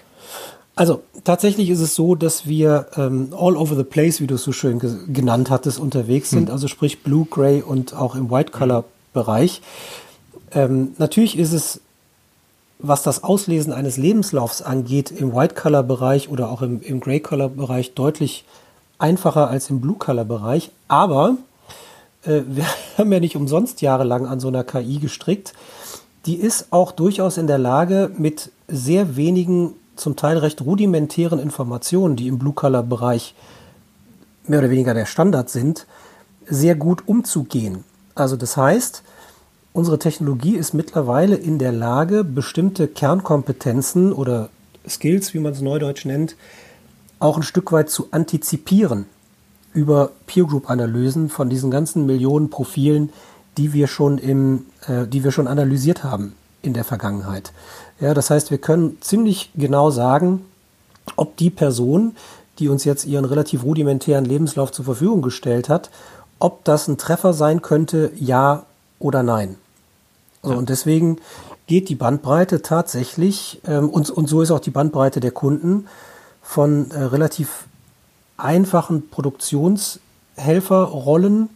Also 0.78 1.02
tatsächlich 1.24 1.70
ist 1.70 1.80
es 1.80 1.96
so, 1.96 2.14
dass 2.14 2.46
wir 2.46 2.86
ähm, 2.96 3.30
all 3.36 3.56
over 3.56 3.74
the 3.74 3.82
place, 3.82 4.20
wie 4.20 4.28
du 4.28 4.36
es 4.36 4.44
so 4.44 4.52
schön 4.52 4.78
ge 4.78 4.94
genannt 5.08 5.50
hattest, 5.50 5.80
unterwegs 5.80 6.30
sind. 6.30 6.48
Mhm. 6.48 6.52
Also 6.52 6.68
sprich 6.68 7.02
Blue, 7.02 7.26
Gray 7.28 7.62
und 7.62 7.94
auch 7.94 8.14
im 8.14 8.30
White-Collar-Bereich. 8.30 9.60
Ähm, 10.52 10.92
natürlich 10.98 11.36
ist 11.36 11.52
es, 11.52 11.80
was 12.78 13.02
das 13.02 13.24
Auslesen 13.24 13.72
eines 13.72 13.96
Lebenslaufs 13.96 14.62
angeht, 14.62 15.10
im 15.10 15.34
White-Collar-Bereich 15.34 16.28
oder 16.28 16.48
auch 16.48 16.62
im, 16.62 16.80
im 16.80 17.00
Gray-Collar-Bereich 17.00 17.94
deutlich 17.94 18.44
einfacher 18.98 19.48
als 19.48 19.70
im 19.70 19.80
Blue-Collar-Bereich. 19.80 20.70
Aber 20.86 21.38
äh, 22.28 22.42
wir 22.46 22.64
haben 22.98 23.12
ja 23.12 23.20
nicht 23.20 23.36
umsonst 23.36 23.80
jahrelang 23.82 24.26
an 24.26 24.40
so 24.40 24.48
einer 24.48 24.64
KI 24.64 24.98
gestrickt. 24.98 25.54
Die 26.26 26.36
ist 26.36 26.68
auch 26.70 26.92
durchaus 26.92 27.38
in 27.38 27.46
der 27.46 27.58
Lage, 27.58 28.10
mit 28.16 28.50
sehr 28.68 29.16
wenigen, 29.16 29.74
zum 29.96 30.14
Teil 30.14 30.38
recht 30.38 30.60
rudimentären 30.60 31.38
Informationen, 31.38 32.16
die 32.16 32.28
im 32.28 32.38
Blue-Color-Bereich 32.38 33.34
mehr 34.46 34.60
oder 34.60 34.70
weniger 34.70 34.94
der 34.94 35.06
Standard 35.06 35.50
sind, 35.50 35.86
sehr 36.46 36.74
gut 36.74 37.02
umzugehen. 37.06 37.84
Also 38.14 38.36
das 38.36 38.56
heißt, 38.56 39.02
unsere 39.72 39.98
Technologie 39.98 40.56
ist 40.56 40.72
mittlerweile 40.72 41.36
in 41.36 41.58
der 41.58 41.72
Lage, 41.72 42.24
bestimmte 42.24 42.88
Kernkompetenzen 42.88 44.12
oder 44.12 44.50
Skills, 44.88 45.34
wie 45.34 45.38
man 45.40 45.52
es 45.52 45.60
neudeutsch 45.60 46.04
nennt, 46.04 46.36
auch 47.18 47.36
ein 47.36 47.42
Stück 47.42 47.72
weit 47.72 47.90
zu 47.90 48.08
antizipieren. 48.10 49.06
Über 49.74 50.10
Peer 50.26 50.44
Group 50.44 50.70
Analysen 50.70 51.28
von 51.28 51.48
diesen 51.48 51.70
ganzen 51.70 52.06
Millionen 52.06 52.50
Profilen, 52.50 53.10
die 53.56 53.72
wir 53.72 53.86
schon 53.86 54.18
im, 54.18 54.66
äh, 54.86 55.06
die 55.06 55.24
wir 55.24 55.32
schon 55.32 55.46
analysiert 55.46 56.04
haben 56.04 56.34
in 56.62 56.74
der 56.74 56.84
Vergangenheit. 56.84 57.52
Ja, 58.00 58.14
das 58.14 58.30
heißt, 58.30 58.50
wir 58.50 58.58
können 58.58 58.98
ziemlich 59.00 59.50
genau 59.54 59.90
sagen, 59.90 60.44
ob 61.16 61.36
die 61.36 61.50
Person, 61.50 62.16
die 62.58 62.68
uns 62.68 62.84
jetzt 62.84 63.04
ihren 63.04 63.24
relativ 63.24 63.62
rudimentären 63.64 64.24
Lebenslauf 64.24 64.72
zur 64.72 64.84
Verfügung 64.84 65.22
gestellt 65.22 65.68
hat, 65.68 65.90
ob 66.38 66.64
das 66.64 66.88
ein 66.88 66.98
Treffer 66.98 67.32
sein 67.32 67.62
könnte, 67.62 68.12
ja 68.16 68.64
oder 68.98 69.22
nein. 69.22 69.56
So. 70.42 70.52
Und 70.54 70.68
deswegen 70.68 71.18
geht 71.66 71.88
die 71.88 71.94
Bandbreite 71.94 72.62
tatsächlich, 72.62 73.60
ähm, 73.66 73.90
und, 73.90 74.10
und 74.10 74.28
so 74.28 74.42
ist 74.42 74.50
auch 74.50 74.60
die 74.60 74.70
Bandbreite 74.70 75.20
der 75.20 75.32
Kunden, 75.32 75.86
von 76.42 76.90
äh, 76.92 77.02
relativ 77.02 77.66
einfachen 78.38 79.10
Produktionshelferrollen 79.10 81.50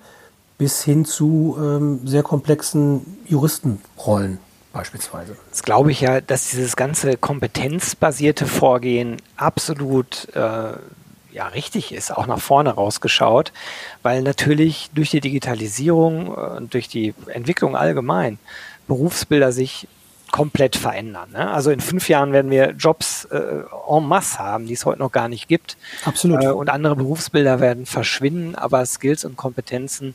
bis 0.58 0.82
hin 0.82 1.04
zu 1.04 1.56
ähm, 1.58 2.06
sehr 2.06 2.22
komplexen 2.22 3.18
Juristenrollen 3.26 4.38
beispielsweise. 4.72 5.36
Das 5.50 5.62
glaube 5.62 5.90
ich 5.90 6.00
ja, 6.00 6.20
dass 6.20 6.50
dieses 6.50 6.76
ganze 6.76 7.16
kompetenzbasierte 7.16 8.46
Vorgehen 8.46 9.16
absolut 9.36 10.28
äh, 10.34 10.72
ja 11.32 11.46
richtig 11.54 11.92
ist, 11.92 12.16
auch 12.16 12.26
nach 12.26 12.40
vorne 12.40 12.70
rausgeschaut, 12.70 13.52
weil 14.02 14.22
natürlich 14.22 14.90
durch 14.94 15.10
die 15.10 15.20
Digitalisierung 15.20 16.28
und 16.28 16.74
durch 16.74 16.88
die 16.88 17.14
Entwicklung 17.26 17.76
allgemein 17.76 18.38
Berufsbilder 18.86 19.52
sich 19.52 19.88
komplett 20.32 20.74
verändern. 20.74 21.30
Ne? 21.32 21.48
Also 21.48 21.70
in 21.70 21.80
fünf 21.80 22.08
Jahren 22.08 22.32
werden 22.32 22.50
wir 22.50 22.70
Jobs 22.70 23.26
äh, 23.26 23.62
en 23.88 24.04
masse 24.04 24.38
haben, 24.40 24.66
die 24.66 24.72
es 24.72 24.84
heute 24.84 24.98
noch 24.98 25.12
gar 25.12 25.28
nicht 25.28 25.46
gibt. 25.46 25.76
Absolut. 26.04 26.42
Äh, 26.42 26.48
und 26.48 26.70
andere 26.70 26.96
Berufsbilder 26.96 27.60
werden 27.60 27.86
verschwinden, 27.86 28.56
aber 28.56 28.84
Skills 28.84 29.24
und 29.24 29.36
Kompetenzen 29.36 30.14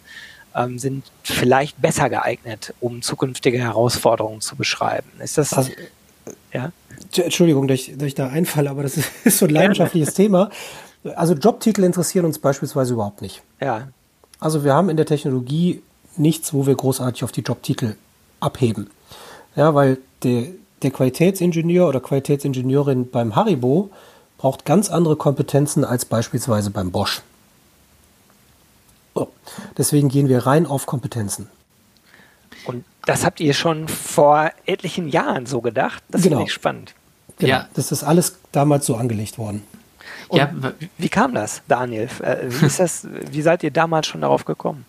ähm, 0.56 0.80
sind 0.80 1.06
vielleicht 1.24 1.80
besser 1.82 2.10
geeignet, 2.10 2.74
um 2.82 3.02
zukünftige 3.02 3.60
Herausforderungen 3.60 4.42
zu 4.42 4.56
beschreiben. 4.56 5.08
Ist 5.20 5.38
das 5.38 5.54
also, 5.54 5.72
ja? 6.52 6.72
Entschuldigung, 7.16 7.68
dass 7.68 7.80
ich, 7.80 7.98
dass 7.98 8.08
ich 8.08 8.16
da 8.16 8.28
einfalle, 8.28 8.72
aber 8.72 8.84
das 8.84 8.98
ist 9.24 9.38
so 9.38 9.46
ein 9.46 9.52
leidenschaftliches 9.52 10.16
Thema. 10.16 10.50
Also 11.16 11.36
Jobtitel 11.36 11.84
interessieren 11.84 12.26
uns 12.26 12.40
beispielsweise 12.40 12.94
überhaupt 12.94 13.22
nicht. 13.22 13.44
Ja. 13.62 13.90
Also 14.40 14.64
wir 14.64 14.74
haben 14.74 14.90
in 14.90 14.98
der 14.98 15.06
Technologie 15.06 15.84
nichts, 16.18 16.54
wo 16.54 16.66
wir 16.66 16.76
großartig 16.76 17.24
auf 17.24 17.32
die 17.32 17.42
Jobtitel 17.42 17.96
abheben. 18.40 18.90
Ja, 19.58 19.74
weil 19.74 19.98
der, 20.24 20.46
der 20.84 20.92
Qualitätsingenieur 20.92 21.90
oder 21.90 22.00
Qualitätsingenieurin 22.00 23.10
beim 23.10 23.36
Haribo 23.36 23.90
braucht 24.38 24.66
ganz 24.66 24.90
andere 24.90 25.16
Kompetenzen 25.16 25.84
als 25.84 26.06
beispielsweise 26.06 26.70
beim 26.70 26.92
Bosch. 26.92 27.22
So. 29.16 29.32
Deswegen 29.78 30.10
gehen 30.10 30.30
wir 30.30 30.46
rein 30.46 30.68
auf 30.68 30.86
Kompetenzen. 30.86 31.50
Und 32.66 32.86
das 33.06 33.26
habt 33.26 33.40
ihr 33.40 33.54
schon 33.54 33.88
vor 33.88 34.52
etlichen 34.66 35.08
Jahren 35.08 35.48
so 35.48 35.62
gedacht? 35.62 36.04
Das 36.10 36.22
genau. 36.22 36.38
finde 36.38 36.50
ich 36.50 36.54
spannend. 36.54 36.94
Genau. 37.40 37.50
Ja. 37.50 37.68
Das 37.74 37.92
ist 37.92 38.04
alles 38.04 38.38
damals 38.52 38.86
so 38.86 38.96
angelegt 38.96 39.40
worden. 39.40 39.64
Und 40.28 40.38
ja, 40.38 40.52
wie 40.98 41.10
kam 41.10 41.34
das, 41.34 41.62
Daniel? 41.68 42.10
Äh, 42.22 42.38
wie, 42.48 42.66
ist 42.66 42.80
das, 42.80 43.08
wie 43.32 43.42
seid 43.42 43.64
ihr 43.64 43.72
damals 43.72 44.08
schon 44.08 44.22
darauf 44.22 44.46
gekommen? 44.46 44.86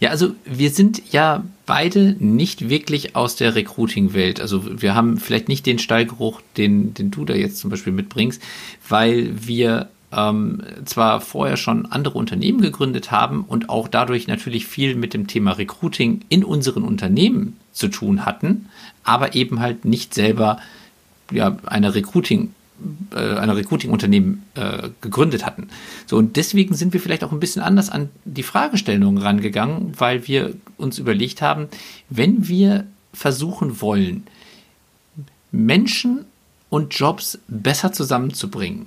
Ja, 0.00 0.10
also 0.10 0.34
wir 0.44 0.70
sind 0.70 1.02
ja 1.12 1.44
beide 1.66 2.16
nicht 2.18 2.68
wirklich 2.68 3.16
aus 3.16 3.36
der 3.36 3.54
Recruiting-Welt. 3.54 4.40
Also 4.40 4.80
wir 4.80 4.94
haben 4.94 5.18
vielleicht 5.18 5.48
nicht 5.48 5.66
den 5.66 5.78
Stallgeruch, 5.78 6.40
den, 6.56 6.94
den 6.94 7.10
du 7.10 7.24
da 7.24 7.34
jetzt 7.34 7.58
zum 7.58 7.70
Beispiel 7.70 7.92
mitbringst, 7.92 8.42
weil 8.88 9.30
wir 9.46 9.88
ähm, 10.12 10.62
zwar 10.84 11.20
vorher 11.20 11.56
schon 11.56 11.86
andere 11.86 12.18
Unternehmen 12.18 12.60
gegründet 12.60 13.10
haben 13.10 13.44
und 13.44 13.68
auch 13.68 13.88
dadurch 13.88 14.26
natürlich 14.26 14.66
viel 14.66 14.94
mit 14.94 15.12
dem 15.14 15.26
Thema 15.26 15.52
Recruiting 15.52 16.22
in 16.28 16.44
unseren 16.44 16.84
Unternehmen 16.84 17.56
zu 17.72 17.88
tun 17.88 18.24
hatten, 18.24 18.68
aber 19.04 19.34
eben 19.34 19.60
halt 19.60 19.84
nicht 19.84 20.14
selber 20.14 20.58
ja, 21.30 21.58
eine 21.66 21.94
Recruiting 21.94 22.54
äh, 23.12 23.34
einer 23.36 23.56
Recruiting-Unternehmen 23.56 24.44
äh, 24.54 24.90
gegründet 25.00 25.44
hatten. 25.44 25.68
So, 26.06 26.16
und 26.16 26.36
deswegen 26.36 26.74
sind 26.74 26.92
wir 26.92 27.00
vielleicht 27.00 27.24
auch 27.24 27.32
ein 27.32 27.40
bisschen 27.40 27.62
anders 27.62 27.90
an 27.90 28.08
die 28.24 28.42
Fragestellungen 28.42 29.22
rangegangen, 29.22 29.92
weil 29.98 30.26
wir 30.26 30.54
uns 30.76 30.98
überlegt 30.98 31.42
haben, 31.42 31.68
wenn 32.08 32.48
wir 32.48 32.86
versuchen 33.12 33.80
wollen, 33.80 34.26
Menschen 35.50 36.24
und 36.70 36.94
Jobs 36.94 37.38
besser 37.48 37.92
zusammenzubringen 37.92 38.86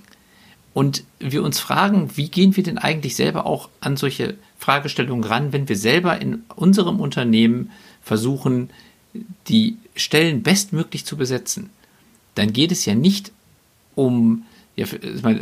und 0.73 1.04
wir 1.19 1.43
uns 1.43 1.60
fragen, 1.60 2.12
wie 2.15 2.30
gehen 2.30 2.56
wir 2.56 2.63
denn 2.63 2.77
eigentlich 2.77 3.15
selber 3.15 3.45
auch 3.45 3.69
an 3.82 3.97
solche 3.97 4.36
Fragestellungen 4.58 5.23
ran, 5.23 5.51
wenn 5.51 5.67
wir 5.67 5.75
selber 5.75 6.21
in 6.21 6.43
unserem 6.56 6.99
Unternehmen 6.99 7.71
versuchen, 8.01 8.69
die 9.47 9.77
Stellen 9.95 10.43
bestmöglich 10.43 11.06
zu 11.06 11.17
besetzen, 11.17 11.69
dann 12.36 12.54
geht 12.54 12.71
es 12.71 12.86
ja 12.86 12.95
nicht 12.95 13.32
um, 13.95 14.43
ja, 14.75 14.86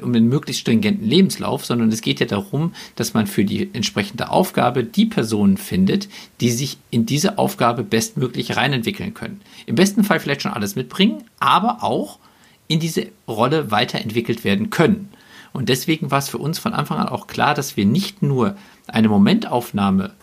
um 0.01 0.13
einen 0.13 0.29
möglichst 0.29 0.61
stringenten 0.61 1.07
Lebenslauf, 1.07 1.65
sondern 1.65 1.89
es 1.89 2.01
geht 2.01 2.19
ja 2.19 2.25
darum, 2.25 2.73
dass 2.95 3.13
man 3.13 3.27
für 3.27 3.45
die 3.45 3.69
entsprechende 3.73 4.29
Aufgabe 4.29 4.83
die 4.83 5.05
Personen 5.05 5.57
findet, 5.57 6.09
die 6.41 6.51
sich 6.51 6.77
in 6.89 7.05
diese 7.05 7.37
Aufgabe 7.37 7.83
bestmöglich 7.83 8.55
reinentwickeln 8.55 9.13
können. 9.13 9.41
Im 9.65 9.75
besten 9.75 10.03
Fall 10.03 10.19
vielleicht 10.19 10.41
schon 10.41 10.53
alles 10.53 10.75
mitbringen, 10.75 11.23
aber 11.39 11.83
auch 11.83 12.19
in 12.67 12.79
diese 12.79 13.07
Rolle 13.27 13.71
weiterentwickelt 13.71 14.43
werden 14.43 14.69
können. 14.69 15.09
Und 15.51 15.69
deswegen 15.69 16.11
war 16.11 16.19
es 16.19 16.29
für 16.29 16.37
uns 16.37 16.59
von 16.59 16.73
Anfang 16.73 16.99
an 16.99 17.09
auch 17.09 17.27
klar, 17.27 17.53
dass 17.55 17.75
wir 17.75 17.85
nicht 17.85 18.21
nur 18.21 18.55
eine 18.87 19.09
Momentaufnahme 19.09 20.13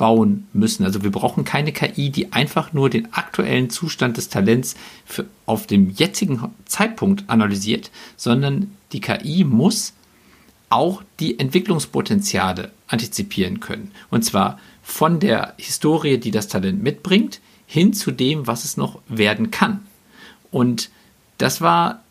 bauen 0.00 0.48
müssen. 0.54 0.86
Also 0.86 1.02
wir 1.02 1.10
brauchen 1.10 1.44
keine 1.44 1.72
KI, 1.72 2.08
die 2.08 2.32
einfach 2.32 2.72
nur 2.72 2.88
den 2.88 3.12
aktuellen 3.12 3.68
Zustand 3.68 4.16
des 4.16 4.30
Talents 4.30 4.74
für, 5.04 5.26
auf 5.44 5.66
dem 5.66 5.90
jetzigen 5.90 6.40
Zeitpunkt 6.64 7.24
analysiert, 7.28 7.90
sondern 8.16 8.74
die 8.92 9.02
KI 9.02 9.44
muss 9.44 9.92
auch 10.70 11.02
die 11.20 11.38
Entwicklungspotenziale 11.38 12.70
antizipieren 12.88 13.60
können. 13.60 13.90
Und 14.08 14.24
zwar 14.24 14.58
von 14.82 15.20
der 15.20 15.52
Historie, 15.58 16.16
die 16.16 16.30
das 16.30 16.48
Talent 16.48 16.82
mitbringt, 16.82 17.40
hin 17.66 17.92
zu 17.92 18.10
dem, 18.10 18.46
was 18.46 18.64
es 18.64 18.78
noch 18.78 19.02
werden 19.06 19.50
kann. 19.50 19.80
Und 20.50 20.88
das 21.36 21.60
war, 21.60 22.02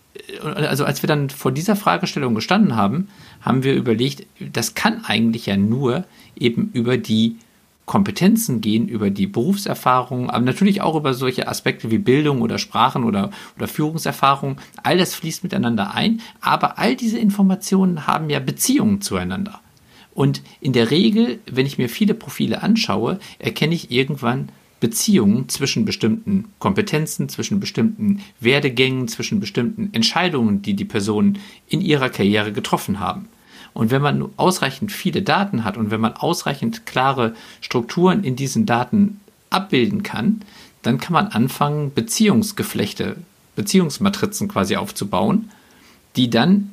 also 0.44 0.86
als 0.86 1.02
wir 1.02 1.08
dann 1.08 1.32
vor 1.32 1.52
dieser 1.52 1.76
Fragestellung 1.76 2.36
gestanden 2.36 2.76
haben, 2.76 3.08
haben 3.42 3.64
wir 3.64 3.74
überlegt, 3.74 4.28
das 4.40 4.76
kann 4.76 5.04
eigentlich 5.06 5.48
ja 5.48 5.58
nur 5.58 6.04
eben 6.36 6.70
über 6.74 6.96
die 6.98 7.38
Kompetenzen 7.90 8.62
gehen, 8.62 8.88
über 8.88 9.10
die 9.10 9.26
Berufserfahrung, 9.26 10.30
aber 10.30 10.46
natürlich 10.46 10.82
auch 10.82 10.96
über 10.96 11.16
solche 11.16 11.48
Aspekte 11.48 11.90
wie 11.90 11.98
Bildung 11.98 12.44
oder 12.44 12.60
Sprachen 12.60 13.04
oder, 13.04 13.32
oder 13.58 13.68
Führungserfahrung. 13.68 14.58
All 14.84 15.00
das 15.00 15.16
fließt 15.16 15.42
miteinander 15.42 15.96
ein, 15.96 16.22
aber 16.40 16.78
all 16.78 16.96
diese 16.96 17.18
Informationen 17.18 18.06
haben 18.06 18.30
ja 18.30 18.40
Beziehungen 18.40 19.02
zueinander. 19.02 19.60
Und 20.14 20.44
in 20.62 20.72
der 20.74 20.92
Regel, 20.92 21.40
wenn 21.52 21.66
ich 21.66 21.80
mir 21.80 21.90
viele 21.90 22.14
Profile 22.14 22.62
anschaue, 22.62 23.18
erkenne 23.40 23.74
ich 23.74 23.90
irgendwann 23.90 24.50
Beziehungen 24.80 25.50
zwischen 25.50 25.84
bestimmten 25.84 26.46
Kompetenzen, 26.60 27.28
zwischen 27.28 27.60
bestimmten 27.60 28.22
Werdegängen, 28.40 29.08
zwischen 29.08 29.40
bestimmten 29.40 29.90
Entscheidungen, 29.94 30.62
die 30.62 30.76
die 30.76 30.86
Personen 30.86 31.40
in 31.68 31.82
ihrer 31.82 32.10
Karriere 32.10 32.52
getroffen 32.52 33.00
haben. 33.00 33.30
Und 33.80 33.92
wenn 33.92 34.02
man 34.02 34.28
ausreichend 34.36 34.92
viele 34.92 35.22
Daten 35.22 35.64
hat 35.64 35.78
und 35.78 35.90
wenn 35.90 36.02
man 36.02 36.18
ausreichend 36.18 36.86
klare 36.86 37.34
Strukturen 37.62 38.26
in 38.26 38.36
diesen 38.36 38.66
Daten 38.66 39.22
abbilden 39.50 40.04
kann, 40.04 40.42
dann 40.82 41.00
kann 41.00 41.14
man 41.14 41.28
anfangen, 41.28 41.94
Beziehungsgeflechte, 41.94 43.16
Beziehungsmatrizen 43.56 44.50
quasi 44.50 44.76
aufzubauen, 44.76 45.50
die 46.18 46.30
dann 46.30 46.72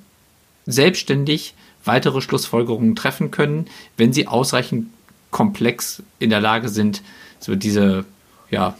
selbstständig 0.66 1.54
weitere 1.84 2.20
Schlussfolgerungen 2.20 2.96
treffen 2.96 3.30
können, 3.30 3.66
wenn 3.96 4.12
sie 4.12 4.26
ausreichend 4.26 4.88
komplex 5.30 6.02
in 6.18 6.30
der 6.30 6.40
Lage 6.40 6.68
sind, 6.68 7.02
so 7.38 7.54
diese, 7.54 8.04
ja, 8.50 8.76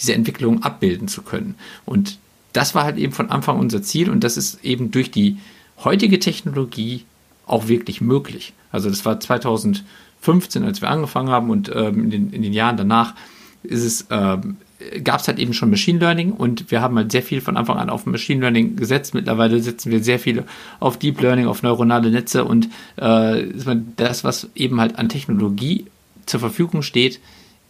diese 0.00 0.14
Entwicklung 0.14 0.64
abbilden 0.64 1.06
zu 1.06 1.22
können. 1.22 1.54
Und 1.86 2.18
das 2.52 2.74
war 2.74 2.82
halt 2.82 2.96
eben 2.96 3.12
von 3.12 3.30
Anfang 3.30 3.56
unser 3.60 3.84
Ziel 3.84 4.10
und 4.10 4.24
das 4.24 4.36
ist 4.36 4.64
eben 4.64 4.90
durch 4.90 5.12
die 5.12 5.36
heutige 5.84 6.18
Technologie 6.18 7.04
auch 7.48 7.68
wirklich 7.68 8.00
möglich. 8.00 8.52
Also 8.70 8.88
das 8.90 9.04
war 9.04 9.18
2015, 9.18 10.64
als 10.64 10.80
wir 10.80 10.90
angefangen 10.90 11.30
haben 11.30 11.50
und 11.50 11.70
ähm, 11.74 12.04
in, 12.04 12.10
den, 12.10 12.30
in 12.30 12.42
den 12.42 12.52
Jahren 12.52 12.76
danach 12.76 13.14
ist 13.62 13.84
es, 13.84 14.06
ähm, 14.10 14.56
gab 15.02 15.20
es 15.20 15.28
halt 15.28 15.38
eben 15.38 15.52
schon 15.52 15.70
Machine 15.70 15.98
Learning 15.98 16.32
und 16.32 16.70
wir 16.70 16.80
haben 16.80 16.96
halt 16.96 17.10
sehr 17.10 17.22
viel 17.22 17.40
von 17.40 17.56
Anfang 17.56 17.78
an 17.78 17.90
auf 17.90 18.06
Machine 18.06 18.40
Learning 18.40 18.76
gesetzt. 18.76 19.14
Mittlerweile 19.14 19.60
setzen 19.60 19.90
wir 19.90 20.02
sehr 20.02 20.18
viel 20.18 20.44
auf 20.78 20.98
Deep 20.98 21.20
Learning, 21.20 21.46
auf 21.46 21.62
neuronale 21.62 22.10
Netze 22.10 22.44
und 22.44 22.68
äh, 22.96 23.44
das, 23.96 24.24
was 24.24 24.48
eben 24.54 24.80
halt 24.80 24.98
an 24.98 25.08
Technologie 25.08 25.86
zur 26.26 26.40
Verfügung 26.40 26.82
steht, 26.82 27.20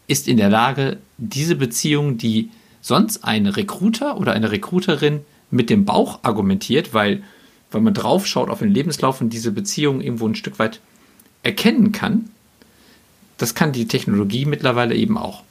ist 0.07 0.29
in 0.29 0.37
der 0.37 0.51
Lage, 0.51 0.99
diese 1.17 1.57
Beziehung, 1.57 2.19
die 2.19 2.51
sonst 2.81 3.25
ein 3.25 3.47
Recruiter 3.47 4.19
oder 4.19 4.33
eine 4.33 4.51
Recruiterin 4.51 5.21
mit 5.51 5.71
dem 5.71 5.85
Bauch 5.85 6.21
argumentiert, 6.23 6.95
weil 6.95 7.23
weil 7.71 7.81
man 7.81 7.95
drauf 7.95 8.27
schaut 8.27 8.51
auf 8.51 8.61
den 8.61 8.71
Lebenslauf 8.71 9.21
und 9.21 9.31
diese 9.31 9.53
Beziehung 9.53 10.01
irgendwo 10.01 10.27
ein 10.27 10.35
Stück 10.35 10.59
weit 10.59 10.81
erkennen 11.43 11.93
kann, 11.93 12.31
das 13.37 13.55
kann 13.55 13.73
die 13.73 13.87
Technologie 13.87 14.45
mittlerweile 14.45 14.95
eben 14.95 15.17
auch. 15.17 15.43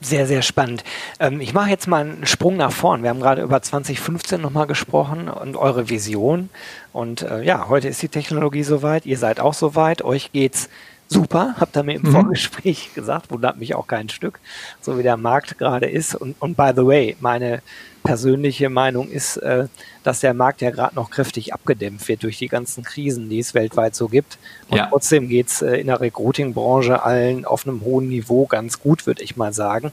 Sehr, 0.00 0.26
sehr 0.26 0.42
spannend. 0.42 0.82
Ähm, 1.20 1.40
ich 1.40 1.54
mache 1.54 1.70
jetzt 1.70 1.86
mal 1.86 2.04
einen 2.04 2.26
Sprung 2.26 2.56
nach 2.56 2.72
vorn. 2.72 3.04
Wir 3.04 3.10
haben 3.10 3.20
gerade 3.20 3.42
über 3.42 3.62
2015 3.62 4.40
nochmal 4.40 4.66
gesprochen 4.66 5.28
und 5.28 5.56
eure 5.56 5.88
Vision. 5.88 6.48
Und 6.92 7.22
äh, 7.22 7.42
ja, 7.44 7.68
heute 7.68 7.88
ist 7.88 8.02
die 8.02 8.08
Technologie 8.08 8.64
soweit. 8.64 9.06
Ihr 9.06 9.16
seid 9.16 9.38
auch 9.38 9.54
soweit. 9.54 10.02
Euch 10.02 10.32
geht's 10.32 10.68
super. 11.12 11.54
Habt 11.58 11.76
ihr 11.76 11.82
mir 11.82 11.96
im 11.96 12.02
mhm. 12.02 12.12
Vorgespräch 12.12 12.90
gesagt. 12.94 13.30
Wundert 13.30 13.58
mich 13.58 13.74
auch 13.74 13.86
kein 13.86 14.08
Stück. 14.08 14.40
So 14.80 14.98
wie 14.98 15.02
der 15.02 15.16
Markt 15.16 15.58
gerade 15.58 15.86
ist. 15.86 16.14
Und, 16.14 16.34
und 16.40 16.56
by 16.56 16.72
the 16.74 16.86
way, 16.86 17.16
meine 17.20 17.62
persönliche 18.02 18.68
Meinung 18.68 19.08
ist, 19.08 19.36
äh, 19.36 19.66
dass 20.02 20.20
der 20.20 20.34
Markt 20.34 20.60
ja 20.60 20.70
gerade 20.70 20.94
noch 20.96 21.10
kräftig 21.10 21.54
abgedämpft 21.54 22.08
wird 22.08 22.22
durch 22.22 22.38
die 22.38 22.48
ganzen 22.48 22.82
Krisen, 22.82 23.28
die 23.28 23.38
es 23.38 23.54
weltweit 23.54 23.94
so 23.94 24.08
gibt. 24.08 24.38
Und 24.68 24.78
ja. 24.78 24.86
trotzdem 24.90 25.28
geht's 25.28 25.62
äh, 25.62 25.76
in 25.76 25.86
der 25.86 26.00
Recruiting-Branche 26.00 27.02
allen 27.02 27.44
auf 27.44 27.66
einem 27.66 27.82
hohen 27.82 28.08
Niveau 28.08 28.46
ganz 28.46 28.80
gut, 28.80 29.06
würde 29.06 29.22
ich 29.22 29.36
mal 29.36 29.52
sagen. 29.52 29.92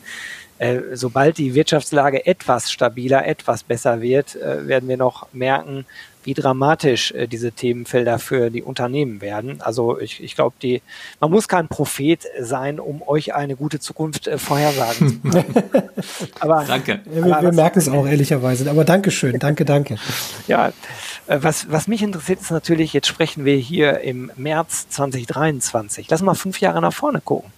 Äh, 0.59 0.81
sobald 0.93 1.37
die 1.37 1.53
Wirtschaftslage 1.53 2.25
etwas 2.25 2.69
stabiler, 2.69 3.25
etwas 3.25 3.63
besser 3.63 4.01
wird, 4.01 4.35
äh, 4.35 4.67
werden 4.67 4.89
wir 4.89 4.97
noch 4.97 5.27
merken, 5.31 5.85
wie 6.23 6.33
dramatisch 6.33 7.11
äh, 7.11 7.27
diese 7.27 7.51
Themenfelder 7.51 8.19
für 8.19 8.49
die 8.49 8.61
Unternehmen 8.61 9.21
werden. 9.21 9.61
Also 9.61 9.99
ich, 9.99 10.21
ich 10.21 10.35
glaube, 10.35 10.55
die 10.61 10.81
man 11.19 11.31
muss 11.31 11.47
kein 11.47 11.67
Prophet 11.67 12.25
sein, 12.39 12.79
um 12.79 13.01
euch 13.01 13.33
eine 13.33 13.55
gute 13.55 13.79
Zukunft 13.79 14.27
äh, 14.27 14.37
vorhersagen 14.37 15.21
zu 15.23 15.29
können. 15.29 15.63
aber, 16.39 16.65
danke. 16.65 17.01
Ja, 17.13 17.25
wir, 17.25 17.41
wir 17.41 17.51
merken 17.53 17.79
es 17.79 17.89
auch 17.89 18.05
ehrlicherweise. 18.05 18.69
Aber 18.69 18.83
Dankeschön, 18.83 19.39
danke, 19.39 19.65
danke. 19.65 19.97
Ja, 20.47 20.71
äh, 21.27 21.39
was, 21.41 21.71
was 21.71 21.87
mich 21.87 22.03
interessiert 22.03 22.41
ist 22.41 22.51
natürlich, 22.51 22.93
jetzt 22.93 23.07
sprechen 23.07 23.45
wir 23.45 23.55
hier 23.55 24.01
im 24.01 24.31
März 24.35 24.89
2023. 24.89 26.09
Lass 26.09 26.21
mal 26.21 26.35
fünf 26.35 26.59
Jahre 26.59 26.81
nach 26.81 26.93
vorne 26.93 27.21
gucken. 27.21 27.51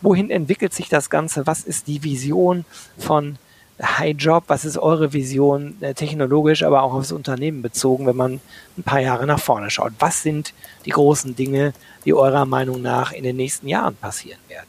Wohin 0.00 0.30
entwickelt 0.30 0.74
sich 0.74 0.88
das 0.88 1.10
Ganze? 1.10 1.46
Was 1.46 1.62
ist 1.62 1.86
die 1.86 2.02
Vision 2.02 2.64
von 2.98 3.38
High 3.82 4.16
Job, 4.18 4.44
was 4.46 4.64
ist 4.64 4.78
eure 4.78 5.12
Vision 5.12 5.76
äh, 5.82 5.92
technologisch, 5.92 6.62
aber 6.62 6.82
auch 6.82 6.94
aufs 6.94 7.12
Unternehmen 7.12 7.60
bezogen, 7.60 8.06
wenn 8.06 8.16
man 8.16 8.40
ein 8.78 8.82
paar 8.82 9.00
Jahre 9.00 9.26
nach 9.26 9.40
vorne 9.40 9.70
schaut? 9.70 9.92
Was 9.98 10.22
sind 10.22 10.54
die 10.86 10.90
großen 10.90 11.36
Dinge, 11.36 11.74
die 12.04 12.14
eurer 12.14 12.46
Meinung 12.46 12.80
nach 12.80 13.12
in 13.12 13.22
den 13.22 13.36
nächsten 13.36 13.68
Jahren 13.68 13.94
passieren 13.96 14.40
werden? 14.48 14.66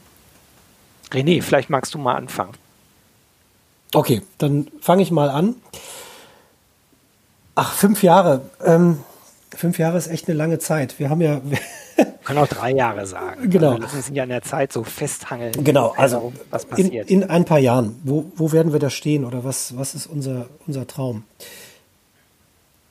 René, 1.10 1.42
vielleicht 1.42 1.70
magst 1.70 1.94
du 1.94 1.98
mal 1.98 2.16
anfangen. 2.16 2.52
Okay, 3.94 4.20
dann 4.36 4.68
fange 4.80 5.02
ich 5.02 5.10
mal 5.10 5.30
an. 5.30 5.54
Ach, 7.54 7.72
fünf 7.72 8.02
Jahre. 8.02 8.42
Ähm, 8.62 9.02
fünf 9.56 9.78
Jahre 9.78 9.96
ist 9.96 10.08
echt 10.08 10.28
eine 10.28 10.36
lange 10.36 10.58
Zeit. 10.58 10.98
Wir 10.98 11.08
haben 11.08 11.22
ja, 11.22 11.40
können 12.24 12.38
auch 12.38 12.46
drei 12.46 12.72
Jahre 12.72 13.06
sagen. 13.06 13.50
Genau. 13.50 13.70
Also 13.70 13.82
lassen 13.82 14.02
sich 14.02 14.14
ja 14.14 14.22
in 14.24 14.30
der 14.30 14.42
Zeit 14.42 14.72
so 14.72 14.84
festhangeln. 14.84 15.52
Genau, 15.64 15.94
also 15.96 16.32
was 16.50 16.66
passiert. 16.66 17.10
In, 17.10 17.22
in, 17.22 17.30
ein 17.30 17.44
paar 17.44 17.58
Jahren, 17.58 17.96
wo, 18.04 18.26
wo 18.36 18.52
werden 18.52 18.72
wir 18.72 18.80
da 18.80 18.90
stehen 18.90 19.24
oder 19.24 19.44
was, 19.44 19.76
was 19.76 19.94
ist 19.94 20.06
unser, 20.06 20.46
unser 20.66 20.86
Traum? 20.86 21.24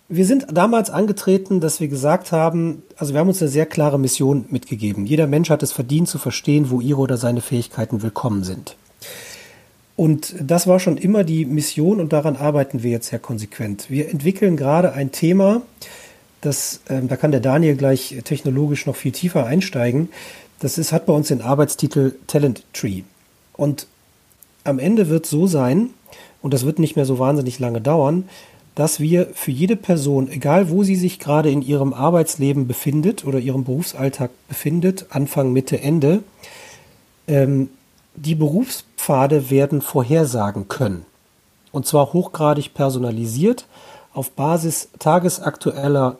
Wir 0.10 0.26
sind 0.26 0.48
damals 0.52 0.90
angetreten, 0.90 1.60
dass 1.60 1.82
wir 1.82 1.90
gesagt 1.90 2.32
haben, 2.32 2.84
also 2.96 3.14
wir 3.14 3.20
haben 3.20 3.28
uns 3.28 3.42
eine 3.42 3.52
sehr 3.52 3.66
klare 3.66 4.00
Mission 4.00 4.46
mitgegeben. 4.50 5.06
Jeder 5.06 5.28
Mensch 5.28 5.50
hat 5.50 5.64
es 5.64 5.74
verdient 5.74 6.08
zu 6.08 6.18
verstehen, 6.18 6.70
wo 6.70 6.80
ihre 6.80 7.00
oder 7.00 7.18
seine 7.18 7.42
Fähigkeiten 7.42 8.02
willkommen 8.02 8.46
sind. 8.46 8.78
Und 9.98 10.36
das 10.40 10.68
war 10.68 10.80
schon 10.80 10.96
immer 10.96 11.24
die 11.24 11.46
Mission 11.46 12.00
und 12.00 12.14
daran 12.14 12.38
arbeiten 12.38 12.84
wir 12.84 12.92
jetzt 12.92 13.10
sehr 13.10 13.20
konsequent. 13.20 13.90
Wir 13.90 14.10
entwickeln 14.10 14.56
gerade 14.56 14.94
ein 14.94 15.12
Thema, 15.12 15.64
das, 16.48 16.80
ähm, 16.90 17.08
da 17.08 17.16
kann 17.18 17.32
der 17.32 17.42
Daniel 17.42 17.76
gleich 17.76 18.16
technologisch 18.24 18.86
noch 18.86 18.96
viel 18.96 19.12
tiefer 19.12 19.46
einsteigen. 19.46 20.10
Das 20.60 20.78
ist, 20.78 20.92
hat 20.92 21.06
bei 21.06 21.14
uns 21.14 21.28
den 21.28 21.42
Arbeitstitel 21.42 22.16
Talent 22.26 22.64
Tree. 22.74 23.04
Und 23.54 23.88
am 24.64 24.80
Ende 24.80 25.10
wird 25.10 25.26
so 25.26 25.46
sein, 25.46 25.92
und 26.42 26.54
das 26.54 26.66
wird 26.66 26.80
nicht 26.80 26.96
mehr 26.96 27.06
so 27.06 27.20
wahnsinnig 27.20 27.60
lange 27.60 27.82
dauern, 27.82 28.28
dass 28.76 29.00
wir 29.00 29.28
für 29.34 29.52
jede 29.52 29.76
Person, 29.76 30.30
egal 30.30 30.70
wo 30.70 30.84
sie 30.84 30.96
sich 30.96 31.20
gerade 31.20 31.50
in 31.50 31.62
ihrem 31.62 31.94
Arbeitsleben 31.94 32.68
befindet 32.68 33.26
oder 33.26 33.40
ihrem 33.40 33.64
Berufsalltag 33.64 34.30
befindet, 34.48 35.08
Anfang, 35.10 35.52
Mitte, 35.52 35.82
Ende, 35.82 36.24
ähm, 37.28 37.70
die 38.16 38.36
Berufspfade 38.36 39.50
werden 39.50 39.82
vorhersagen 39.82 40.68
können. 40.68 41.06
Und 41.72 41.86
zwar 41.86 42.14
hochgradig 42.14 42.74
personalisiert 42.74 43.66
auf 44.14 44.32
Basis 44.32 44.90
tagesaktueller 45.00 46.18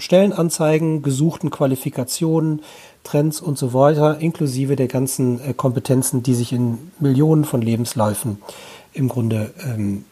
Stellenanzeigen, 0.00 1.02
gesuchten 1.02 1.50
Qualifikationen, 1.50 2.62
Trends 3.04 3.40
und 3.40 3.58
so 3.58 3.72
weiter, 3.72 4.18
inklusive 4.18 4.76
der 4.76 4.88
ganzen 4.88 5.40
äh, 5.40 5.54
Kompetenzen, 5.54 6.22
die 6.22 6.34
sich 6.34 6.52
in 6.52 6.78
Millionen 6.98 7.44
von 7.44 7.62
Lebensläufen 7.62 8.38
im 8.92 9.08
Grunde 9.08 9.52
ähm, 9.64 10.04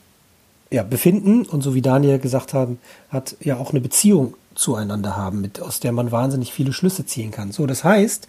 ja, 0.70 0.82
befinden 0.82 1.46
und 1.46 1.62
so 1.62 1.74
wie 1.74 1.82
Daniel 1.82 2.18
gesagt 2.18 2.54
haben, 2.54 2.78
hat 3.10 3.36
ja 3.40 3.56
auch 3.56 3.70
eine 3.70 3.80
Beziehung 3.80 4.34
zueinander 4.54 5.16
haben, 5.16 5.40
mit, 5.40 5.60
aus 5.60 5.80
der 5.80 5.92
man 5.92 6.12
wahnsinnig 6.12 6.52
viele 6.52 6.72
Schlüsse 6.72 7.06
ziehen 7.06 7.30
kann. 7.30 7.52
So, 7.52 7.66
das 7.66 7.84
heißt, 7.84 8.28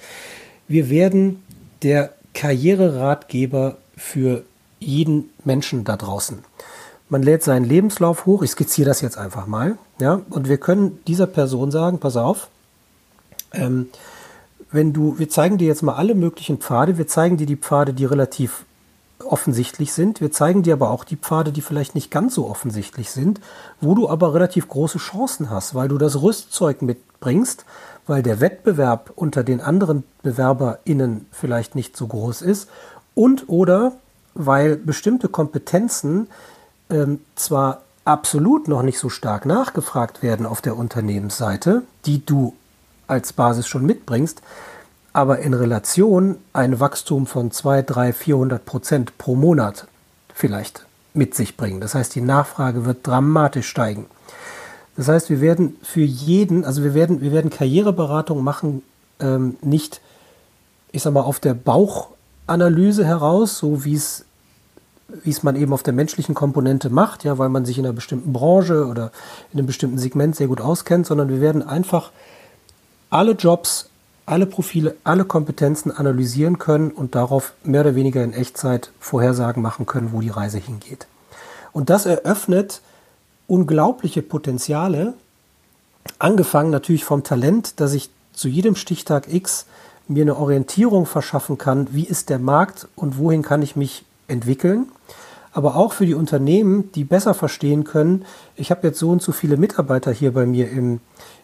wir 0.67 0.89
werden 0.89 1.43
der 1.81 2.13
Karriereratgeber 2.33 3.77
für 3.97 4.43
jeden 4.79 5.29
Menschen 5.43 5.83
da 5.83 5.97
draußen. 5.97 6.39
Man 7.09 7.23
lädt 7.23 7.43
seinen 7.43 7.65
Lebenslauf 7.65 8.25
hoch, 8.25 8.43
ich 8.43 8.51
skizziere 8.51 8.87
das 8.87 9.01
jetzt 9.01 9.17
einfach 9.17 9.47
mal, 9.47 9.77
ja, 9.99 10.21
und 10.29 10.47
wir 10.47 10.57
können 10.57 10.99
dieser 11.07 11.27
Person 11.27 11.71
sagen, 11.71 11.99
pass 11.99 12.15
auf, 12.15 12.49
ähm, 13.51 13.89
wenn 14.71 14.93
du, 14.93 15.17
wir 15.17 15.29
zeigen 15.29 15.57
dir 15.57 15.67
jetzt 15.67 15.81
mal 15.81 15.95
alle 15.95 16.13
möglichen 16.13 16.59
Pfade, 16.59 16.97
wir 16.97 17.07
zeigen 17.07 17.37
dir 17.37 17.47
die 17.47 17.55
Pfade, 17.55 17.93
die 17.93 18.05
relativ 18.05 18.63
offensichtlich 19.25 19.91
sind, 19.93 20.21
wir 20.21 20.31
zeigen 20.31 20.63
dir 20.63 20.73
aber 20.73 20.91
auch 20.91 21.03
die 21.03 21.17
Pfade, 21.17 21.51
die 21.51 21.61
vielleicht 21.61 21.95
nicht 21.95 22.11
ganz 22.11 22.35
so 22.35 22.47
offensichtlich 22.47 23.09
sind, 23.09 23.41
wo 23.81 23.95
du 23.95 24.07
aber 24.07 24.33
relativ 24.33 24.67
große 24.67 24.99
Chancen 24.99 25.49
hast, 25.49 25.75
weil 25.75 25.87
du 25.87 25.97
das 25.97 26.21
Rüstzeug 26.21 26.81
mitbringst, 26.81 27.65
weil 28.07 28.23
der 28.23 28.39
Wettbewerb 28.39 29.11
unter 29.15 29.43
den 29.43 29.61
anderen 29.61 30.03
BewerberInnen 30.23 31.25
vielleicht 31.31 31.75
nicht 31.75 31.97
so 31.97 32.07
groß 32.07 32.41
ist 32.41 32.69
und 33.15 33.49
oder 33.49 33.93
weil 34.35 34.77
bestimmte 34.77 35.27
Kompetenzen 35.27 36.27
ähm, 36.89 37.19
zwar 37.35 37.81
absolut 38.05 38.67
noch 38.67 38.81
nicht 38.81 38.99
so 38.99 39.09
stark 39.09 39.45
nachgefragt 39.45 40.23
werden 40.23 40.45
auf 40.45 40.61
der 40.61 40.77
Unternehmensseite, 40.77 41.83
die 42.05 42.25
du 42.25 42.55
als 43.07 43.33
Basis 43.33 43.67
schon 43.67 43.85
mitbringst, 43.85 44.41
aber 45.13 45.39
in 45.39 45.53
Relation 45.53 46.37
ein 46.53 46.79
Wachstum 46.79 47.27
von 47.27 47.51
2, 47.51 47.81
3, 47.81 48.13
400 48.13 48.65
Prozent 48.65 49.17
pro 49.17 49.35
Monat 49.35 49.87
vielleicht 50.33 50.85
mit 51.13 51.35
sich 51.35 51.57
bringen. 51.57 51.81
Das 51.81 51.95
heißt, 51.95 52.13
die 52.15 52.21
Nachfrage 52.21 52.85
wird 52.85 53.05
dramatisch 53.05 53.67
steigen. 53.67 54.05
Das 54.95 55.07
heißt, 55.07 55.29
wir 55.29 55.41
werden 55.41 55.77
für 55.81 56.01
jeden, 56.01 56.65
also 56.65 56.83
wir 56.83 56.93
werden, 56.93 57.21
wir 57.21 57.31
werden 57.31 57.49
Karriereberatung 57.49 58.43
machen, 58.43 58.83
ähm, 59.19 59.57
nicht, 59.61 60.01
ich 60.91 61.01
sag 61.01 61.13
mal, 61.13 61.21
auf 61.21 61.39
der 61.39 61.53
Bauchanalyse 61.53 63.05
heraus, 63.05 63.57
so 63.57 63.85
wie 63.85 63.95
es 63.95 64.25
wie 65.23 65.29
es 65.29 65.43
man 65.43 65.55
eben 65.55 65.73
auf 65.73 65.83
der 65.83 65.93
menschlichen 65.93 66.35
Komponente 66.35 66.89
macht, 66.89 67.23
ja, 67.23 67.37
weil 67.37 67.49
man 67.49 67.65
sich 67.65 67.77
in 67.77 67.85
einer 67.85 67.93
bestimmten 67.93 68.33
Branche 68.33 68.85
oder 68.85 69.11
in 69.51 69.59
einem 69.59 69.67
bestimmten 69.67 69.97
Segment 69.97 70.35
sehr 70.35 70.47
gut 70.47 70.61
auskennt, 70.61 71.07
sondern 71.07 71.29
wir 71.29 71.41
werden 71.41 71.61
einfach 71.61 72.11
alle 73.09 73.31
Jobs, 73.31 73.89
alle 74.25 74.45
Profile, 74.45 74.95
alle 75.03 75.25
Kompetenzen 75.25 75.91
analysieren 75.91 76.59
können 76.59 76.91
und 76.91 77.15
darauf 77.15 77.53
mehr 77.63 77.81
oder 77.81 77.95
weniger 77.95 78.23
in 78.23 78.33
Echtzeit 78.33 78.91
Vorhersagen 78.99 79.63
machen 79.63 79.85
können, 79.85 80.11
wo 80.11 80.21
die 80.21 80.29
Reise 80.29 80.59
hingeht. 80.59 81.07
Und 81.71 81.89
das 81.89 82.05
eröffnet 82.05 82.81
unglaubliche 83.47 84.21
Potenziale, 84.21 85.15
angefangen 86.19 86.69
natürlich 86.69 87.03
vom 87.03 87.23
Talent, 87.23 87.79
dass 87.79 87.93
ich 87.93 88.11
zu 88.33 88.47
jedem 88.47 88.75
Stichtag 88.75 89.31
X 89.33 89.65
mir 90.07 90.21
eine 90.21 90.37
Orientierung 90.37 91.05
verschaffen 91.05 91.57
kann, 91.57 91.87
wie 91.91 92.05
ist 92.05 92.29
der 92.29 92.39
Markt 92.39 92.87
und 92.95 93.17
wohin 93.17 93.41
kann 93.41 93.61
ich 93.61 93.75
mich 93.75 94.05
entwickeln, 94.29 94.87
aber 95.51 95.75
auch 95.75 95.93
für 95.93 96.05
die 96.05 96.13
Unternehmen, 96.13 96.91
die 96.93 97.03
besser 97.03 97.33
verstehen 97.33 97.83
können, 97.83 98.25
ich 98.55 98.71
habe 98.71 98.87
jetzt 98.87 98.99
so 98.99 99.09
und 99.09 99.21
so 99.21 99.31
viele 99.31 99.57
Mitarbeiter 99.57 100.11
hier 100.11 100.33
bei 100.33 100.45
mir 100.45 100.69
im, 100.69 100.99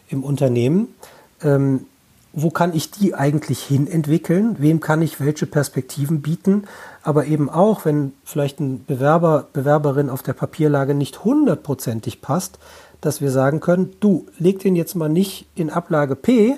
im 0.08 0.22
Unternehmen, 0.22 0.94
ähm, 1.42 1.86
wo 2.32 2.50
kann 2.50 2.74
ich 2.74 2.90
die 2.90 3.14
eigentlich 3.14 3.62
hin 3.62 3.86
entwickeln, 3.86 4.56
wem 4.58 4.80
kann 4.80 5.00
ich 5.00 5.20
welche 5.20 5.46
Perspektiven 5.46 6.20
bieten, 6.20 6.64
aber 7.02 7.24
eben 7.24 7.48
auch, 7.48 7.86
wenn 7.86 8.12
vielleicht 8.24 8.60
ein 8.60 8.84
Bewerber, 8.84 9.48
Bewerberin 9.54 10.10
auf 10.10 10.22
der 10.22 10.34
Papierlage 10.34 10.94
nicht 10.94 11.24
hundertprozentig 11.24 12.20
passt, 12.20 12.58
dass 13.00 13.22
wir 13.22 13.30
sagen 13.30 13.60
können, 13.60 13.94
du 14.00 14.26
leg 14.38 14.58
den 14.58 14.76
jetzt 14.76 14.94
mal 14.96 15.08
nicht 15.08 15.46
in 15.54 15.70
Ablage 15.70 16.14
P, 16.14 16.56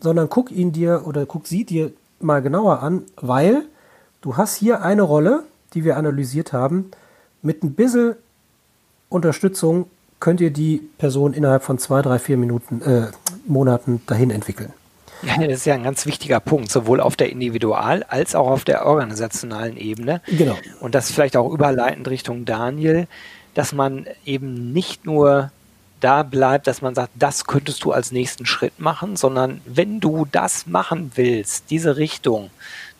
sondern 0.00 0.30
guck 0.30 0.50
ihn 0.50 0.72
dir 0.72 1.02
oder 1.06 1.26
guck 1.26 1.46
sie 1.46 1.64
dir 1.64 1.92
mal 2.18 2.40
genauer 2.40 2.82
an, 2.82 3.02
weil 3.16 3.66
du 4.22 4.36
hast 4.36 4.56
hier 4.56 4.82
eine 4.82 5.02
Rolle, 5.02 5.44
die 5.74 5.84
wir 5.84 5.96
analysiert 5.96 6.52
haben. 6.52 6.90
Mit 7.42 7.62
ein 7.62 7.74
bisschen 7.74 8.16
Unterstützung 9.08 9.86
könnt 10.20 10.40
ihr 10.40 10.50
die 10.50 10.80
Person 10.98 11.32
innerhalb 11.32 11.64
von 11.64 11.78
zwei, 11.78 12.00
drei, 12.02 12.18
vier 12.18 12.36
Minuten, 12.36 12.80
äh, 12.82 13.08
Monaten 13.46 14.00
dahin 14.06 14.30
entwickeln. 14.30 14.72
Ja, 15.22 15.36
das 15.38 15.58
ist 15.58 15.66
ja 15.66 15.74
ein 15.74 15.84
ganz 15.84 16.04
wichtiger 16.06 16.40
Punkt, 16.40 16.70
sowohl 16.70 17.00
auf 17.00 17.16
der 17.16 17.30
Individual- 17.30 18.04
als 18.08 18.34
auch 18.34 18.48
auf 18.48 18.64
der 18.64 18.86
organisationalen 18.86 19.76
Ebene. 19.76 20.20
Genau. 20.26 20.56
Und 20.80 20.94
das 20.94 21.10
vielleicht 21.10 21.36
auch 21.36 21.52
überleitend 21.52 22.08
Richtung 22.08 22.44
Daniel, 22.44 23.06
dass 23.54 23.72
man 23.72 24.06
eben 24.24 24.72
nicht 24.72 25.06
nur 25.06 25.50
da 26.00 26.24
bleibt, 26.24 26.66
dass 26.66 26.82
man 26.82 26.94
sagt, 26.94 27.10
das 27.14 27.44
könntest 27.44 27.84
du 27.84 27.92
als 27.92 28.10
nächsten 28.10 28.46
Schritt 28.46 28.80
machen, 28.80 29.16
sondern 29.16 29.60
wenn 29.64 30.00
du 30.00 30.26
das 30.30 30.66
machen 30.66 31.12
willst, 31.14 31.70
diese 31.70 31.96
Richtung, 31.96 32.50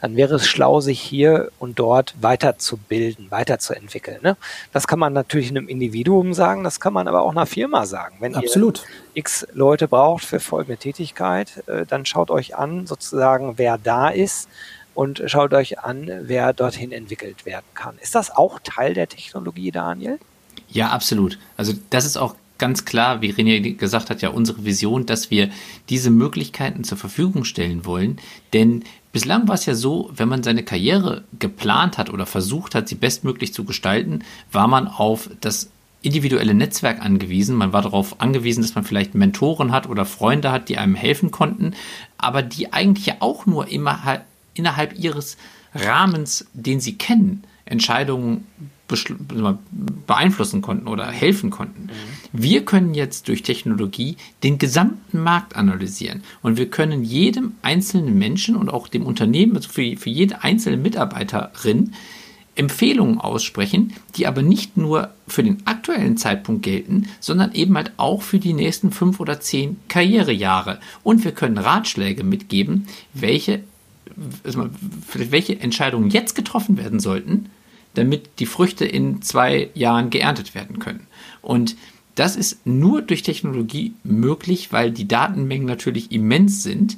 dann 0.03 0.17
wäre 0.17 0.35
es 0.35 0.47
schlau, 0.47 0.81
sich 0.81 1.01
hier 1.01 1.51
und 1.61 1.79
dort 1.79 2.15
weiterzubilden, 2.21 3.31
weiterzuentwickeln. 3.31 4.19
Ne? 4.21 4.37
Das 4.73 4.89
kann 4.89 4.99
man 4.99 5.13
natürlich 5.13 5.49
einem 5.51 5.69
Individuum 5.69 6.35
sagen, 6.35 6.65
das 6.65 6.81
kann 6.81 6.93
man 6.93 7.07
aber 7.07 7.23
auch 7.23 7.31
einer 7.31 7.47
Firma 7.47 7.87
sagen. 7.87 8.17
Wenn 8.19 8.35
Absolut. 8.35 8.81
ihr 9.15 9.21
x 9.21 9.47
Leute 9.55 9.87
braucht 9.87 10.25
für 10.25 10.41
folgende 10.41 10.77
Tätigkeit, 10.77 11.63
äh, 11.69 11.87
dann 11.87 12.05
schaut 12.05 12.33
euch 12.33 12.57
an, 12.57 12.89
sozusagen, 12.89 13.59
wer 13.59 13.79
da 13.79 14.09
ist 14.09 14.49
und 14.95 15.23
schaut 15.27 15.55
euch 15.55 15.79
an, 15.79 16.11
wer 16.23 16.53
dorthin 16.53 16.91
entwickelt 16.91 17.47
werden 17.47 17.65
kann. 17.75 17.95
Ist 18.01 18.17
das 18.17 18.33
auch 18.33 18.59
Teil 18.65 18.95
der 18.95 19.09
Technologie, 19.09 19.71
Daniel? 19.71 20.19
Ja, 20.69 20.89
absolut. 20.89 21.39
Also 21.57 21.75
das 21.91 22.07
ist 22.07 22.17
auch 22.17 22.35
ganz 22.59 22.85
klar, 22.85 23.23
wie 23.23 23.33
René 23.33 23.77
gesagt 23.77 24.11
hat, 24.11 24.21
ja 24.21 24.31
unsere 24.31 24.65
Vision, 24.65 25.07
dass 25.07 25.31
wir 25.31 25.51
diese 25.89 26.11
Möglichkeiten 26.11 26.83
zur 26.83 26.99
Verfügung 26.99 27.45
stellen 27.45 27.85
wollen. 27.85 28.21
Denn 28.53 28.85
bislang 29.13 29.47
war 29.47 29.55
es 29.55 29.67
ja 29.67 29.75
so, 29.75 30.11
wenn 30.15 30.29
man 30.29 30.43
seine 30.43 30.63
Karriere 30.63 31.25
geplant 31.39 31.99
hat 31.99 32.11
oder 32.11 32.27
versucht 32.27 32.75
hat, 32.75 32.89
sie 32.89 32.95
bestmöglich 32.95 33.55
zu 33.55 33.65
gestalten, 33.65 34.25
war 34.51 34.67
man 34.67 34.89
auf 34.89 35.31
das 35.41 35.71
individuelle 36.03 36.55
Netzwerk 36.55 37.01
angewiesen. 37.01 37.57
Man 37.57 37.73
war 37.73 37.83
darauf 37.83 38.21
angewiesen, 38.21 38.63
dass 38.63 38.75
man 38.75 38.85
vielleicht 38.85 39.15
Mentoren 39.15 39.71
hat 39.71 39.89
oder 39.89 40.05
Freunde 40.05 40.51
hat, 40.51 40.69
die 40.69 40.79
einem 40.79 40.95
helfen 40.95 41.31
konnten, 41.31 41.75
aber 42.19 42.43
die 42.43 42.73
eigentlich 42.73 43.07
ja 43.07 43.17
auch 43.21 43.47
nur 43.47 43.69
immer 43.69 44.23
innerhalb 44.55 44.99
ihres 44.99 45.37
Rahmens, 45.75 46.47
den 46.53 46.81
sie 46.81 46.99
kennen, 46.99 47.45
Entscheidungen 47.65 48.47
beeinflussen 50.07 50.63
konnten 50.63 50.89
oder 50.89 51.07
helfen 51.11 51.51
konnten. 51.51 51.85
Mhm. 51.85 51.89
Wir 52.33 52.65
können 52.65 52.95
jetzt 52.95 53.29
durch 53.29 53.43
Technologie 53.43 54.17
den 54.43 54.59
gesamten 54.59 55.23
Markt 55.23 55.57
analysieren 55.57 56.23
und 56.43 56.57
wir 56.57 56.71
können 56.71 57.05
jedem 57.05 57.53
einzelnen 57.63 58.19
Menschen 58.19 58.57
und 58.57 58.69
auch 58.69 58.89
dem 58.89 59.05
Unternehmen, 59.05 59.57
also 59.57 59.69
für, 59.69 59.97
für 59.97 60.11
jede 60.11 60.43
einzelne 60.43 60.77
Mitarbeiterin, 60.77 61.93
Empfehlungen 62.55 63.19
aussprechen, 63.19 63.95
die 64.17 64.27
aber 64.27 64.43
nicht 64.43 64.77
nur 64.77 65.11
für 65.27 65.43
den 65.43 65.67
aktuellen 65.67 66.19
Zeitpunkt 66.19 66.63
gelten, 66.63 67.09
sondern 67.19 67.53
eben 67.53 67.77
halt 67.77 67.93
auch 67.97 68.21
für 68.21 68.39
die 68.39 68.53
nächsten 68.53 68.93
fünf 68.93 69.21
oder 69.21 69.41
zehn 69.41 69.79
Karrierejahre. 69.89 70.79
Und 71.03 71.25
wir 71.25 71.33
können 71.33 71.57
Ratschläge 71.57 72.25
mitgeben, 72.25 72.87
welche, 73.15 73.65
welche 75.15 75.61
Entscheidungen 75.61 76.11
jetzt 76.11 76.35
getroffen 76.35 76.77
werden 76.77 77.01
sollten, 77.01 77.49
damit 77.95 78.39
die 78.39 78.47
Früchte 78.47 78.85
in 78.85 79.23
zwei 79.23 79.71
Jahren 79.75 80.11
geerntet 80.11 80.55
werden 80.55 80.79
können. 80.79 81.07
Und 81.41 81.77
das 82.15 82.37
ist 82.37 82.67
nur 82.67 83.03
durch 83.03 83.23
Technologie 83.23 83.95
möglich, 84.05 84.73
weil 84.73 84.91
die 84.91 85.09
Datenmengen 85.09 85.67
natürlich 85.67 86.13
immens 86.13 86.63
sind 86.63 86.97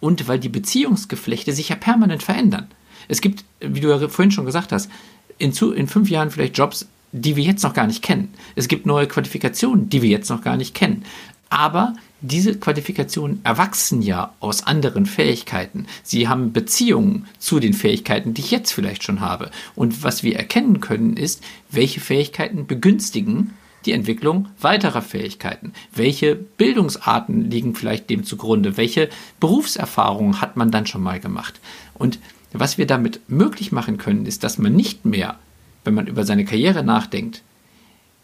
und 0.00 0.28
weil 0.28 0.38
die 0.38 0.48
Beziehungsgeflechte 0.48 1.52
sich 1.52 1.70
ja 1.70 1.76
permanent 1.76 2.22
verändern. 2.22 2.68
Es 3.08 3.20
gibt, 3.20 3.44
wie 3.60 3.80
du 3.80 3.88
ja 3.88 4.08
vorhin 4.08 4.30
schon 4.30 4.46
gesagt 4.46 4.72
hast, 4.72 4.90
in, 5.38 5.52
zu, 5.52 5.72
in 5.72 5.88
fünf 5.88 6.08
Jahren 6.08 6.30
vielleicht 6.30 6.56
Jobs, 6.56 6.86
die 7.12 7.36
wir 7.36 7.44
jetzt 7.44 7.62
noch 7.62 7.74
gar 7.74 7.86
nicht 7.86 8.02
kennen. 8.02 8.32
Es 8.54 8.68
gibt 8.68 8.86
neue 8.86 9.06
Qualifikationen, 9.06 9.88
die 9.88 10.02
wir 10.02 10.10
jetzt 10.10 10.30
noch 10.30 10.42
gar 10.42 10.56
nicht 10.56 10.74
kennen. 10.74 11.04
Aber 11.48 11.94
diese 12.26 12.58
Qualifikationen 12.58 13.40
erwachsen 13.44 14.00
ja 14.00 14.32
aus 14.40 14.66
anderen 14.66 15.04
Fähigkeiten. 15.04 15.86
Sie 16.02 16.26
haben 16.26 16.52
Beziehungen 16.52 17.26
zu 17.38 17.60
den 17.60 17.74
Fähigkeiten, 17.74 18.32
die 18.32 18.40
ich 18.40 18.50
jetzt 18.50 18.72
vielleicht 18.72 19.02
schon 19.02 19.20
habe. 19.20 19.50
Und 19.74 20.02
was 20.02 20.22
wir 20.22 20.36
erkennen 20.36 20.80
können, 20.80 21.18
ist, 21.18 21.42
welche 21.70 22.00
Fähigkeiten 22.00 22.66
begünstigen 22.66 23.52
die 23.84 23.92
Entwicklung 23.92 24.48
weiterer 24.58 25.02
Fähigkeiten. 25.02 25.74
Welche 25.94 26.34
Bildungsarten 26.34 27.50
liegen 27.50 27.74
vielleicht 27.74 28.08
dem 28.08 28.24
zugrunde? 28.24 28.78
Welche 28.78 29.10
Berufserfahrungen 29.38 30.40
hat 30.40 30.56
man 30.56 30.70
dann 30.70 30.86
schon 30.86 31.02
mal 31.02 31.20
gemacht? 31.20 31.60
Und 31.92 32.18
was 32.54 32.78
wir 32.78 32.86
damit 32.86 33.20
möglich 33.28 33.70
machen 33.70 33.98
können, 33.98 34.24
ist, 34.24 34.44
dass 34.44 34.56
man 34.56 34.74
nicht 34.74 35.04
mehr, 35.04 35.38
wenn 35.84 35.92
man 35.92 36.06
über 36.06 36.24
seine 36.24 36.46
Karriere 36.46 36.82
nachdenkt, 36.82 37.42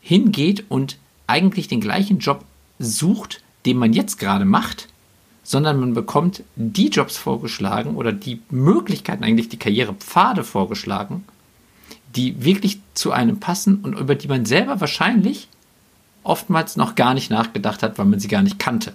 hingeht 0.00 0.64
und 0.70 0.96
eigentlich 1.26 1.68
den 1.68 1.82
gleichen 1.82 2.18
Job 2.18 2.46
sucht, 2.78 3.42
den 3.66 3.76
man 3.76 3.92
jetzt 3.92 4.18
gerade 4.18 4.44
macht, 4.44 4.88
sondern 5.42 5.80
man 5.80 5.94
bekommt 5.94 6.42
die 6.56 6.88
Jobs 6.88 7.16
vorgeschlagen 7.16 7.96
oder 7.96 8.12
die 8.12 8.40
Möglichkeiten, 8.50 9.24
eigentlich 9.24 9.48
die 9.48 9.58
Karrierepfade 9.58 10.44
vorgeschlagen, 10.44 11.24
die 12.14 12.44
wirklich 12.44 12.80
zu 12.94 13.12
einem 13.12 13.40
passen 13.40 13.80
und 13.82 13.98
über 13.98 14.14
die 14.14 14.28
man 14.28 14.46
selber 14.46 14.80
wahrscheinlich 14.80 15.48
oftmals 16.22 16.76
noch 16.76 16.94
gar 16.94 17.14
nicht 17.14 17.30
nachgedacht 17.30 17.82
hat, 17.82 17.98
weil 17.98 18.06
man 18.06 18.20
sie 18.20 18.28
gar 18.28 18.42
nicht 18.42 18.58
kannte. 18.58 18.94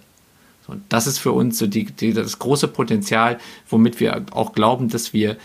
Und 0.67 0.81
das 0.89 1.07
ist 1.07 1.19
für 1.19 1.31
uns 1.31 1.57
so 1.57 1.67
die, 1.67 1.85
die, 1.85 2.13
das 2.13 2.39
große 2.39 2.67
Potenzial, 2.67 3.37
womit 3.69 3.99
wir 3.99 4.25
auch 4.31 4.53
glauben, 4.53 4.89
dass 4.89 5.13
wir 5.13 5.37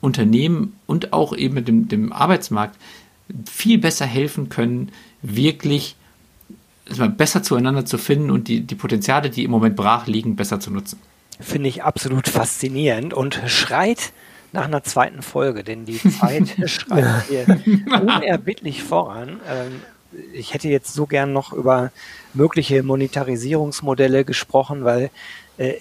Unternehmen 0.00 0.74
und 0.86 1.12
auch 1.12 1.36
eben 1.36 1.64
dem, 1.64 1.88
dem 1.88 2.12
Arbeitsmarkt 2.12 2.76
viel 3.50 3.78
besser 3.78 4.06
helfen 4.06 4.48
können, 4.48 4.90
wirklich 5.22 5.96
besser 7.16 7.42
zueinander 7.42 7.84
zu 7.84 7.98
finden 7.98 8.30
und 8.30 8.48
die, 8.48 8.60
die 8.60 8.74
Potenziale, 8.74 9.30
die 9.30 9.44
im 9.44 9.50
Moment 9.50 9.76
brach 9.76 10.06
liegen, 10.06 10.36
besser 10.36 10.60
zu 10.60 10.70
nutzen. 10.70 10.98
Finde 11.40 11.68
ich 11.68 11.82
absolut 11.82 12.28
faszinierend 12.28 13.14
und 13.14 13.40
schreit 13.46 14.12
nach 14.52 14.64
einer 14.64 14.82
zweiten 14.82 15.22
Folge, 15.22 15.64
denn 15.64 15.84
die 15.84 15.98
Zeit 15.98 16.56
schreit 16.68 17.24
hier 17.28 17.46
unerbittlich 18.00 18.82
voran. 18.82 19.40
Ähm, 19.48 19.82
ich 20.32 20.54
hätte 20.54 20.68
jetzt 20.68 20.92
so 20.92 21.06
gern 21.06 21.32
noch 21.32 21.52
über 21.52 21.92
mögliche 22.34 22.82
Monetarisierungsmodelle 22.82 24.24
gesprochen, 24.24 24.84
weil 24.84 25.10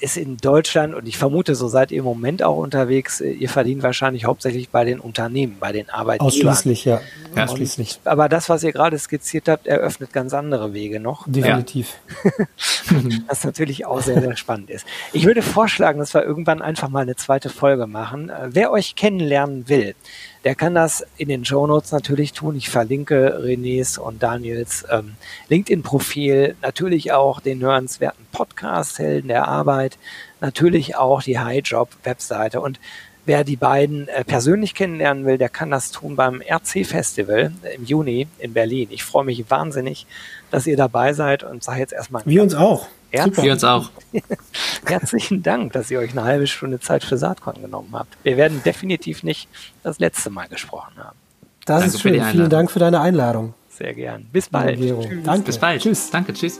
ist 0.01 0.17
in 0.17 0.35
Deutschland, 0.35 0.93
und 0.93 1.07
ich 1.07 1.17
vermute, 1.17 1.55
so 1.55 1.69
seid 1.69 1.91
ihr 1.91 1.99
im 1.99 2.03
Moment 2.03 2.43
auch 2.43 2.57
unterwegs, 2.57 3.21
äh, 3.21 3.31
ihr 3.31 3.47
verdient 3.47 3.81
wahrscheinlich 3.81 4.25
hauptsächlich 4.25 4.69
bei 4.69 4.83
den 4.83 4.99
Unternehmen, 4.99 5.55
bei 5.57 5.71
den 5.71 5.89
Arbeitgebern. 5.89 6.27
Ausschließlich, 6.27 6.83
ja. 6.83 6.99
ja. 7.35 7.45
Ausschließlich. 7.45 8.01
Aber 8.03 8.27
das, 8.27 8.49
was 8.49 8.63
ihr 8.63 8.73
gerade 8.73 8.99
skizziert 8.99 9.47
habt, 9.47 9.67
eröffnet 9.67 10.11
ganz 10.11 10.33
andere 10.33 10.73
Wege 10.73 10.99
noch. 10.99 11.25
Definitiv. 11.27 11.95
was 13.27 13.45
natürlich 13.45 13.85
auch 13.85 14.01
sehr, 14.01 14.19
sehr 14.19 14.35
spannend 14.35 14.69
ist. 14.69 14.85
Ich 15.13 15.25
würde 15.25 15.41
vorschlagen, 15.41 15.99
dass 15.99 16.13
wir 16.13 16.23
irgendwann 16.23 16.61
einfach 16.61 16.89
mal 16.89 17.01
eine 17.01 17.15
zweite 17.15 17.49
Folge 17.49 17.87
machen. 17.87 18.29
Äh, 18.29 18.49
wer 18.51 18.71
euch 18.71 18.95
kennenlernen 18.95 19.69
will, 19.69 19.95
der 20.43 20.55
kann 20.55 20.75
das 20.75 21.05
in 21.17 21.27
den 21.27 21.43
Show 21.45 21.67
Notes 21.67 21.91
natürlich 21.91 22.33
tun. 22.33 22.55
Ich 22.55 22.69
verlinke 22.69 23.39
Renés 23.43 23.99
und 23.99 24.23
Daniels 24.23 24.85
ähm, 24.89 25.15
LinkedIn-Profil, 25.49 26.55
natürlich 26.61 27.11
auch 27.11 27.39
den 27.39 27.61
hörenswerten 27.61 28.25
Podcast 28.31 28.99
Helden 28.99 29.27
der 29.27 29.47
Arbeit, 29.47 29.97
natürlich 30.39 30.95
auch 30.95 31.21
die 31.21 31.39
Highjob-Webseite 31.39 32.61
und 32.61 32.79
Wer 33.25 33.43
die 33.43 33.57
beiden 33.57 34.07
äh, 34.07 34.23
persönlich 34.23 34.73
kennenlernen 34.73 35.23
will, 35.23 35.37
der 35.37 35.49
kann 35.49 35.69
das 35.69 35.91
tun 35.91 36.15
beim 36.15 36.41
RC 36.41 36.83
Festival 36.83 37.51
im 37.75 37.85
Juni 37.85 38.27
in 38.39 38.53
Berlin. 38.53 38.87
Ich 38.89 39.03
freue 39.03 39.23
mich 39.23 39.47
wahnsinnig, 39.51 40.07
dass 40.49 40.65
ihr 40.65 40.75
dabei 40.75 41.13
seid 41.13 41.43
und 41.43 41.63
sage 41.63 41.79
jetzt 41.79 41.93
erstmal. 41.93 42.23
Wir 42.25 42.41
uns 42.41 42.55
auch. 42.55 42.87
Herzlich, 43.11 43.45
Wir 43.45 43.53
uns 43.53 43.63
auch. 43.63 43.89
Herzlichen 44.85 45.43
Dank, 45.43 45.73
dass 45.73 45.89
ihr 45.89 45.99
euch 45.99 46.11
eine 46.11 46.23
halbe 46.23 46.47
Stunde 46.47 46.79
Zeit 46.79 47.03
für 47.03 47.17
Saatkorn 47.17 47.61
genommen 47.61 47.89
habt. 47.93 48.17
Wir 48.23 48.37
werden 48.37 48.61
definitiv 48.63 49.23
nicht 49.23 49.47
das 49.83 49.99
letzte 49.99 50.29
Mal 50.29 50.47
gesprochen 50.47 50.93
haben. 50.97 51.17
Das 51.65 51.81
Danke 51.81 51.95
ist 51.95 52.01
schön. 52.01 52.23
Vielen 52.23 52.49
Dank 52.49 52.71
für 52.71 52.79
deine 52.79 53.01
Einladung. 53.01 53.53
Sehr 53.69 53.93
gern. 53.93 54.25
Bis 54.31 54.49
bald. 54.49 54.79
Danke. 55.23 55.45
Bis 55.45 55.57
bald. 55.57 55.81
Tschüss. 55.81 56.09
Danke. 56.09 56.33
Tschüss. 56.33 56.59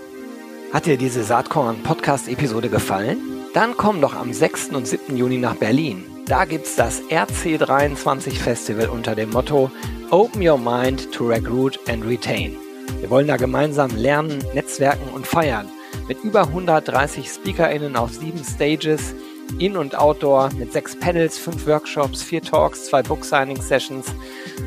Hat 0.72 0.86
dir 0.86 0.98
diese 0.98 1.24
Saatkorn-Podcast-Episode 1.24 2.70
gefallen? 2.70 3.18
Dann 3.54 3.76
komm 3.76 4.02
doch 4.02 4.14
am 4.16 4.32
6. 4.32 4.70
und 4.70 4.88
7. 4.88 5.18
Juni 5.18 5.38
nach 5.38 5.56
Berlin. 5.56 6.04
Da 6.28 6.46
gibt's 6.46 6.76
das 6.76 7.02
RC23 7.10 8.34
Festival 8.34 8.90
unter 8.90 9.16
dem 9.16 9.32
Motto 9.32 9.72
Open 10.12 10.48
Your 10.48 10.60
Mind 10.60 11.12
to 11.12 11.28
Recruit 11.28 11.80
and 11.90 12.06
Retain. 12.06 12.56
Wir 13.00 13.10
wollen 13.10 13.28
da 13.28 13.38
gemeinsam 13.38 13.96
lernen, 13.96 14.44
netzwerken 14.54 15.10
und 15.10 15.26
feiern. 15.26 15.68
Mit 16.10 16.24
über 16.24 16.41
130 16.41 17.30
SpeakerInnen 17.30 17.95
auf 17.95 18.12
sieben 18.12 18.43
Stages, 18.43 19.13
In- 19.60 19.78
und 19.78 19.95
Outdoor, 19.95 20.50
mit 20.58 20.74
sechs 20.74 21.00
Panels, 21.00 21.38
fünf 21.38 21.67
Workshops, 21.67 22.24
vier 22.24 22.41
Talks, 22.41 22.86
zwei 22.86 23.04
Book-Signing-Sessions, 23.04 24.08